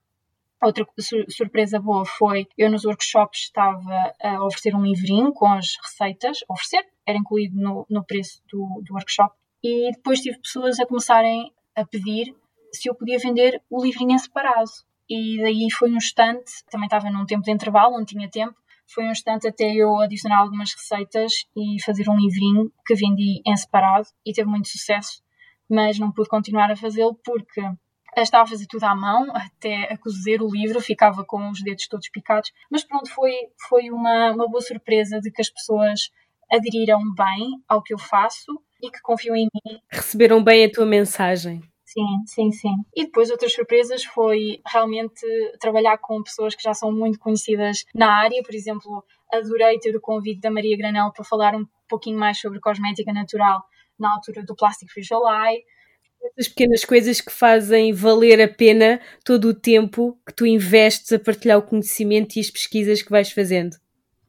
Outra 0.61 0.85
surpresa 1.29 1.79
boa 1.79 2.05
foi 2.05 2.47
eu 2.57 2.71
nos 2.71 2.85
workshops 2.85 3.41
estava 3.41 4.13
a 4.21 4.43
oferecer 4.43 4.75
um 4.75 4.83
livrinho 4.83 5.31
com 5.33 5.47
as 5.47 5.75
receitas, 5.83 6.39
oferecer, 6.49 6.85
era 7.05 7.17
incluído 7.17 7.55
no, 7.59 7.85
no 7.89 8.03
preço 8.03 8.41
do, 8.51 8.81
do 8.83 8.93
workshop, 8.93 9.35
e 9.63 9.91
depois 9.91 10.21
tive 10.21 10.39
pessoas 10.39 10.79
a 10.79 10.85
começarem 10.85 11.51
a 11.75 11.85
pedir 11.85 12.33
se 12.73 12.89
eu 12.89 12.95
podia 12.95 13.19
vender 13.19 13.61
o 13.69 13.83
livrinho 13.83 14.11
em 14.11 14.17
separado. 14.17 14.71
E 15.07 15.39
daí 15.39 15.67
foi 15.71 15.91
um 15.91 15.97
instante, 15.97 16.51
também 16.71 16.87
estava 16.87 17.11
num 17.11 17.25
tempo 17.25 17.43
de 17.43 17.51
intervalo, 17.51 17.97
não 17.97 18.05
tinha 18.05 18.29
tempo, 18.29 18.55
foi 18.87 19.03
um 19.03 19.11
instante 19.11 19.47
até 19.47 19.73
eu 19.73 19.97
adicionar 19.99 20.39
algumas 20.39 20.73
receitas 20.73 21.45
e 21.55 21.81
fazer 21.83 22.09
um 22.09 22.17
livrinho 22.17 22.71
que 22.85 22.95
vendi 22.95 23.41
em 23.45 23.55
separado 23.55 24.07
e 24.25 24.31
teve 24.31 24.49
muito 24.49 24.67
sucesso 24.67 25.23
mas 25.69 25.99
não 25.99 26.11
pude 26.11 26.29
continuar 26.29 26.71
a 26.71 26.75
fazê-lo 26.75 27.17
porque 27.23 27.61
estava 28.17 28.43
a 28.43 28.47
fazer 28.47 28.65
tudo 28.67 28.83
à 28.83 28.95
mão, 28.95 29.27
até 29.35 29.91
a 29.91 29.97
cozer 29.97 30.41
o 30.41 30.49
livro, 30.49 30.79
ficava 30.79 31.23
com 31.25 31.49
os 31.49 31.61
dedos 31.61 31.87
todos 31.87 32.09
picados. 32.09 32.51
Mas 32.69 32.83
pronto, 32.83 33.09
foi, 33.09 33.33
foi 33.67 33.89
uma, 33.89 34.31
uma 34.31 34.47
boa 34.47 34.61
surpresa 34.61 35.19
de 35.19 35.31
que 35.31 35.41
as 35.41 35.49
pessoas 35.49 36.09
aderiram 36.51 37.01
bem 37.13 37.61
ao 37.67 37.81
que 37.81 37.93
eu 37.93 37.97
faço 37.97 38.59
e 38.81 38.89
que 38.89 39.01
confiam 39.01 39.35
em 39.35 39.47
mim. 39.53 39.79
Receberam 39.89 40.43
bem 40.43 40.65
a 40.65 40.71
tua 40.71 40.85
mensagem. 40.85 41.61
Sim, 41.83 42.25
sim, 42.25 42.51
sim. 42.51 42.75
E 42.95 43.05
depois 43.05 43.29
outras 43.29 43.53
surpresas 43.53 44.03
foi 44.03 44.59
realmente 44.67 45.25
trabalhar 45.59 45.97
com 45.97 46.21
pessoas 46.23 46.55
que 46.55 46.63
já 46.63 46.73
são 46.73 46.91
muito 46.91 47.19
conhecidas 47.19 47.85
na 47.93 48.11
área. 48.11 48.41
Por 48.43 48.53
exemplo, 48.53 49.03
adorei 49.31 49.79
ter 49.79 49.95
o 49.95 50.01
convite 50.01 50.41
da 50.41 50.51
Maria 50.51 50.77
Granel 50.77 51.11
para 51.13 51.23
falar 51.23 51.55
um 51.55 51.65
pouquinho 51.87 52.19
mais 52.19 52.39
sobre 52.39 52.59
cosmética 52.59 53.13
natural 53.13 53.63
na 53.99 54.13
altura 54.13 54.43
do 54.43 54.55
Plastic 54.55 54.89
Free 54.91 55.03
July. 55.03 55.63
Essas 56.23 56.47
pequenas 56.47 56.83
coisas 56.83 57.21
que 57.21 57.31
fazem 57.31 57.93
valer 57.93 58.41
a 58.41 58.47
pena 58.47 58.99
todo 59.23 59.49
o 59.49 59.53
tempo 59.53 60.17
que 60.25 60.33
tu 60.33 60.45
investes 60.45 61.13
a 61.13 61.19
partilhar 61.19 61.59
o 61.59 61.63
conhecimento 61.63 62.35
e 62.35 62.39
as 62.39 62.49
pesquisas 62.49 63.01
que 63.01 63.11
vais 63.11 63.31
fazendo. 63.31 63.75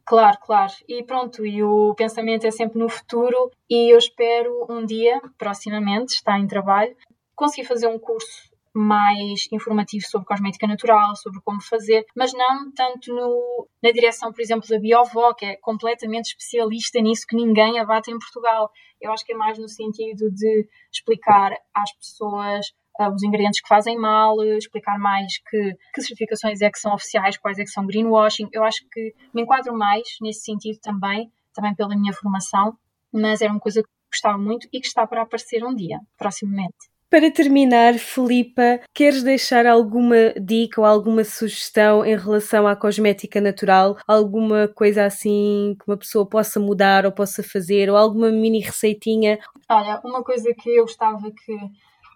Claro, 0.04 0.38
claro. 0.40 0.72
E 0.88 1.02
pronto, 1.02 1.44
e 1.44 1.62
o 1.64 1.94
pensamento 1.94 2.46
é 2.46 2.50
sempre 2.50 2.78
no 2.78 2.88
futuro 2.88 3.50
e 3.68 3.92
eu 3.92 3.98
espero 3.98 4.66
um 4.70 4.84
dia, 4.84 5.20
proximamente, 5.36 6.14
está 6.14 6.38
em 6.38 6.46
trabalho, 6.46 6.94
conseguir 7.34 7.66
fazer 7.66 7.88
um 7.88 7.98
curso 7.98 8.55
mais 8.76 9.48
informativo 9.50 10.04
sobre 10.06 10.26
cosmética 10.26 10.66
natural, 10.66 11.16
sobre 11.16 11.40
como 11.40 11.62
fazer, 11.62 12.04
mas 12.14 12.32
não 12.34 12.70
tanto 12.72 13.14
no, 13.14 13.66
na 13.82 13.90
direção, 13.90 14.30
por 14.32 14.42
exemplo, 14.42 14.68
da 14.68 14.78
Biovó, 14.78 15.32
que 15.32 15.46
é 15.46 15.56
completamente 15.56 16.26
especialista 16.26 17.00
nisso 17.00 17.26
que 17.26 17.34
ninguém 17.34 17.78
abate 17.78 18.10
em 18.10 18.18
Portugal. 18.18 18.70
Eu 19.00 19.10
acho 19.12 19.24
que 19.24 19.32
é 19.32 19.36
mais 19.36 19.58
no 19.58 19.68
sentido 19.68 20.30
de 20.30 20.68
explicar 20.92 21.52
às 21.74 21.90
pessoas 21.96 22.66
uh, 23.00 23.14
os 23.14 23.22
ingredientes 23.22 23.62
que 23.62 23.68
fazem 23.68 23.98
mal, 23.98 24.36
explicar 24.44 24.98
mais 24.98 25.38
que, 25.38 25.74
que 25.94 26.02
certificações 26.02 26.60
é 26.60 26.70
que 26.70 26.78
são 26.78 26.92
oficiais, 26.92 27.38
quais 27.38 27.58
é 27.58 27.64
que 27.64 27.70
são 27.70 27.86
greenwashing. 27.86 28.48
Eu 28.52 28.62
acho 28.62 28.86
que 28.92 29.14
me 29.32 29.42
enquadro 29.42 29.74
mais 29.74 30.06
nesse 30.20 30.40
sentido 30.40 30.78
também, 30.82 31.32
também 31.54 31.74
pela 31.74 31.96
minha 31.96 32.12
formação, 32.12 32.76
mas 33.10 33.40
era 33.40 33.50
uma 33.50 33.60
coisa 33.60 33.82
que 33.82 33.88
gostava 34.12 34.36
muito 34.36 34.68
e 34.70 34.80
que 34.80 34.86
está 34.86 35.06
para 35.06 35.22
aparecer 35.22 35.64
um 35.64 35.74
dia, 35.74 35.98
proximamente. 36.18 36.94
Para 37.08 37.30
terminar, 37.30 37.94
Filipa, 37.94 38.80
queres 38.92 39.22
deixar 39.22 39.64
alguma 39.64 40.34
dica 40.40 40.80
ou 40.80 40.86
alguma 40.86 41.22
sugestão 41.22 42.04
em 42.04 42.16
relação 42.16 42.66
à 42.66 42.74
cosmética 42.74 43.40
natural? 43.40 43.96
Alguma 44.08 44.66
coisa 44.66 45.04
assim 45.04 45.76
que 45.78 45.88
uma 45.88 45.96
pessoa 45.96 46.28
possa 46.28 46.58
mudar 46.58 47.06
ou 47.06 47.12
possa 47.12 47.44
fazer? 47.44 47.88
Ou 47.88 47.96
alguma 47.96 48.32
mini 48.32 48.58
receitinha? 48.58 49.38
Olha, 49.68 50.00
uma 50.04 50.24
coisa 50.24 50.52
que 50.52 50.68
eu 50.68 50.82
gostava 50.82 51.30
que 51.30 51.56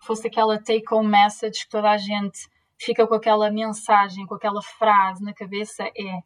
fosse 0.03 0.27
aquela 0.27 0.59
take-home 0.59 1.09
message 1.09 1.65
que 1.65 1.71
toda 1.71 1.91
a 1.91 1.97
gente 1.97 2.49
fica 2.77 3.07
com 3.07 3.15
aquela 3.15 3.49
mensagem, 3.49 4.27
com 4.27 4.35
aquela 4.35 4.61
frase 4.63 5.23
na 5.23 5.33
cabeça 5.33 5.85
é 5.85 6.19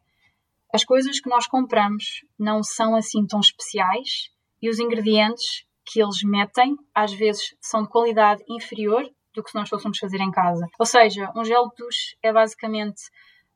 as 0.73 0.83
coisas 0.83 1.19
que 1.19 1.29
nós 1.29 1.47
compramos 1.47 2.25
não 2.37 2.63
são 2.63 2.95
assim 2.95 3.25
tão 3.27 3.39
especiais 3.39 4.29
e 4.61 4.69
os 4.69 4.79
ingredientes 4.79 5.65
que 5.85 6.01
eles 6.01 6.23
metem, 6.23 6.75
às 6.93 7.13
vezes, 7.13 7.55
são 7.61 7.83
de 7.83 7.89
qualidade 7.89 8.43
inferior 8.49 9.07
do 9.33 9.43
que 9.43 9.51
se 9.51 9.55
nós 9.57 9.69
fôssemos 9.69 9.97
fazer 9.97 10.19
em 10.19 10.31
casa. 10.31 10.65
Ou 10.79 10.85
seja, 10.85 11.31
um 11.35 11.43
gel 11.43 11.69
de 11.69 11.75
duche 11.77 12.17
é 12.23 12.31
basicamente 12.31 13.03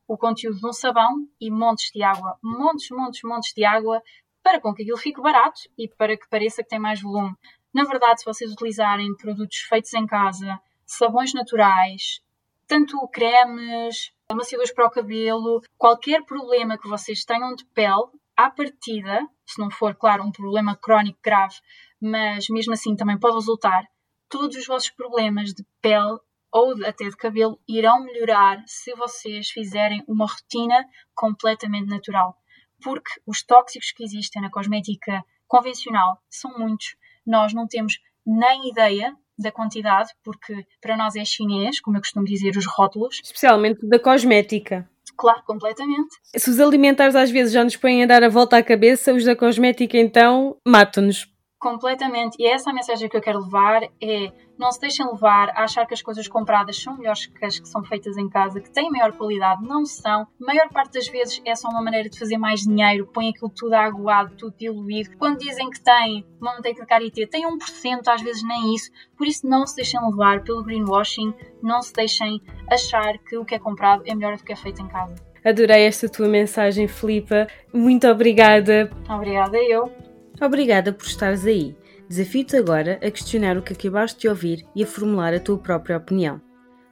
o 0.07 0.17
conteúdo 0.17 0.59
de 0.59 0.67
um 0.67 0.73
sabão 0.73 1.27
e 1.39 1.51
montes 1.51 1.91
de 1.93 2.03
água, 2.03 2.37
montes, 2.43 2.89
montes, 2.91 3.21
montes 3.23 3.53
de 3.53 3.63
água, 3.63 4.01
para 4.43 4.59
com 4.59 4.73
que 4.73 4.81
aquilo 4.81 4.97
fique 4.97 5.21
barato 5.21 5.61
e 5.77 5.87
para 5.87 6.17
que 6.17 6.27
pareça 6.29 6.63
que 6.63 6.69
tem 6.69 6.79
mais 6.79 7.01
volume. 7.01 7.35
Na 7.73 7.83
verdade, 7.83 8.19
se 8.19 8.25
vocês 8.25 8.51
utilizarem 8.51 9.15
produtos 9.15 9.57
feitos 9.69 9.93
em 9.93 10.07
casa, 10.07 10.59
sabões 10.85 11.33
naturais, 11.33 12.21
tanto 12.67 13.07
cremes, 13.09 14.11
amaciadores 14.29 14.73
para 14.73 14.87
o 14.87 14.91
cabelo, 14.91 15.61
qualquer 15.77 16.23
problema 16.25 16.77
que 16.77 16.87
vocês 16.87 17.23
tenham 17.23 17.53
de 17.53 17.65
pele, 17.65 18.07
à 18.39 18.49
partida, 18.49 19.27
se 19.45 19.59
não 19.59 19.69
for, 19.69 19.93
claro, 19.95 20.23
um 20.23 20.31
problema 20.31 20.73
crónico 20.73 21.19
grave, 21.21 21.55
mas 22.01 22.47
mesmo 22.47 22.71
assim 22.71 22.95
também 22.95 23.19
pode 23.19 23.35
resultar, 23.35 23.83
todos 24.29 24.55
os 24.55 24.65
vossos 24.65 24.89
problemas 24.89 25.53
de 25.53 25.65
pele 25.81 26.17
ou 26.49 26.73
até 26.85 27.09
de 27.09 27.17
cabelo 27.17 27.59
irão 27.67 28.01
melhorar 28.05 28.63
se 28.65 28.93
vocês 28.95 29.49
fizerem 29.49 30.01
uma 30.07 30.25
rotina 30.25 30.85
completamente 31.13 31.89
natural. 31.89 32.37
Porque 32.81 33.11
os 33.27 33.43
tóxicos 33.43 33.91
que 33.91 34.05
existem 34.05 34.41
na 34.41 34.49
cosmética 34.49 35.21
convencional 35.45 36.17
são 36.29 36.57
muitos. 36.57 36.95
Nós 37.27 37.53
não 37.53 37.67
temos 37.67 37.99
nem 38.25 38.69
ideia 38.69 39.13
da 39.37 39.51
quantidade, 39.51 40.13
porque 40.23 40.65
para 40.79 40.95
nós 40.95 41.17
é 41.17 41.25
chinês, 41.25 41.81
como 41.81 41.97
eu 41.97 42.01
costumo 42.01 42.25
dizer, 42.25 42.55
os 42.55 42.65
rótulos. 42.65 43.19
Especialmente 43.21 43.85
da 43.85 43.99
cosmética. 43.99 44.89
Claro, 45.19 45.43
completamente. 45.45 46.15
Se 46.37 46.49
os 46.49 46.61
alimentares 46.61 47.13
às 47.13 47.29
vezes 47.29 47.51
já 47.51 47.61
nos 47.61 47.75
põem 47.75 48.01
a 48.01 48.05
dar 48.05 48.23
a 48.23 48.29
volta 48.29 48.55
à 48.55 48.63
cabeça, 48.63 49.13
os 49.13 49.25
da 49.25 49.35
cosmética 49.35 49.97
então 49.97 50.55
matam-nos. 50.65 51.27
Completamente. 51.59 52.37
E 52.39 52.47
essa 52.47 52.69
é 52.69 52.71
a 52.71 52.73
mensagem 52.73 53.09
que 53.09 53.17
eu 53.17 53.21
quero 53.21 53.41
levar 53.41 53.83
é 54.01 54.31
não 54.57 54.71
se 54.71 54.79
deixem 54.79 55.05
levar 55.05 55.49
a 55.49 55.63
achar 55.63 55.85
que 55.85 55.93
as 55.93 56.01
coisas 56.01 56.27
compradas 56.27 56.81
são 56.81 56.97
melhores 56.97 57.25
que 57.25 57.45
as 57.45 57.59
que 57.59 57.67
são 57.67 57.83
feitas 57.83 58.17
em 58.17 58.29
casa, 58.29 58.61
que 58.61 58.69
têm 58.71 58.89
maior 58.89 59.11
qualidade. 59.11 59.65
Não 59.65 59.85
são. 59.85 60.21
A 60.21 60.27
maior 60.39 60.69
parte 60.69 60.93
das 60.93 61.07
vezes 61.07 61.41
é 61.45 61.53
só 61.55 61.67
uma 61.67 61.81
maneira 61.81 62.09
de 62.09 62.17
fazer 62.17 62.37
mais 62.37 62.61
dinheiro, 62.61 63.07
põe 63.07 63.29
aquilo 63.29 63.49
tudo 63.49 63.73
aguado, 63.73 64.35
tudo 64.37 64.55
diluído. 64.57 65.17
Quando 65.17 65.39
dizem 65.39 65.69
que 65.69 65.81
tem 65.81 66.25
uma 66.39 66.55
manteiga 66.55 66.81
de 66.81 66.87
karité, 66.87 67.25
tem 67.25 67.45
1%, 67.45 68.07
às 68.07 68.21
vezes 68.21 68.43
nem 68.43 68.73
isso. 68.73 68.89
Por 69.17 69.27
isso 69.27 69.45
não 69.45 69.67
se 69.67 69.75
deixem 69.75 69.99
levar 70.01 70.43
pelo 70.43 70.63
greenwashing, 70.63 71.33
não 71.61 71.81
se 71.81 71.91
deixem 71.93 72.41
achar 72.69 73.17
que 73.17 73.37
o 73.37 73.43
que 73.43 73.55
é 73.55 73.59
comprado 73.59 74.03
é 74.05 74.15
melhor 74.15 74.37
do 74.37 74.43
que 74.45 74.53
é 74.53 74.55
feito 74.55 74.81
em 74.81 74.87
casa. 74.87 75.15
Adorei 75.43 75.85
esta 75.85 76.07
tua 76.07 76.27
mensagem, 76.27 76.87
Filipa. 76.87 77.47
Muito 77.73 78.07
obrigada. 78.07 78.89
Obrigada 79.09 79.57
eu. 79.57 80.08
Obrigada 80.41 80.93
por 80.93 81.05
estares 81.05 81.45
aí. 81.45 81.75
Desafio-te 82.07 82.55
agora 82.55 82.99
a 83.03 83.11
questionar 83.11 83.57
o 83.57 83.61
que 83.61 83.73
acabaste 83.73 84.21
de 84.21 84.29
ouvir 84.29 84.65
e 84.75 84.83
a 84.83 84.87
formular 84.87 85.33
a 85.33 85.39
tua 85.39 85.57
própria 85.57 85.97
opinião. 85.97 86.41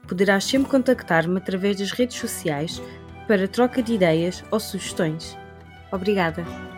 Poderás 0.08 0.44
sempre 0.44 0.70
contactar-me 0.70 1.38
através 1.38 1.78
das 1.78 1.92
redes 1.92 2.18
sociais 2.18 2.82
para 3.28 3.48
troca 3.48 3.82
de 3.82 3.94
ideias 3.94 4.44
ou 4.52 4.60
sugestões. 4.60 5.38
Obrigada! 5.92 6.77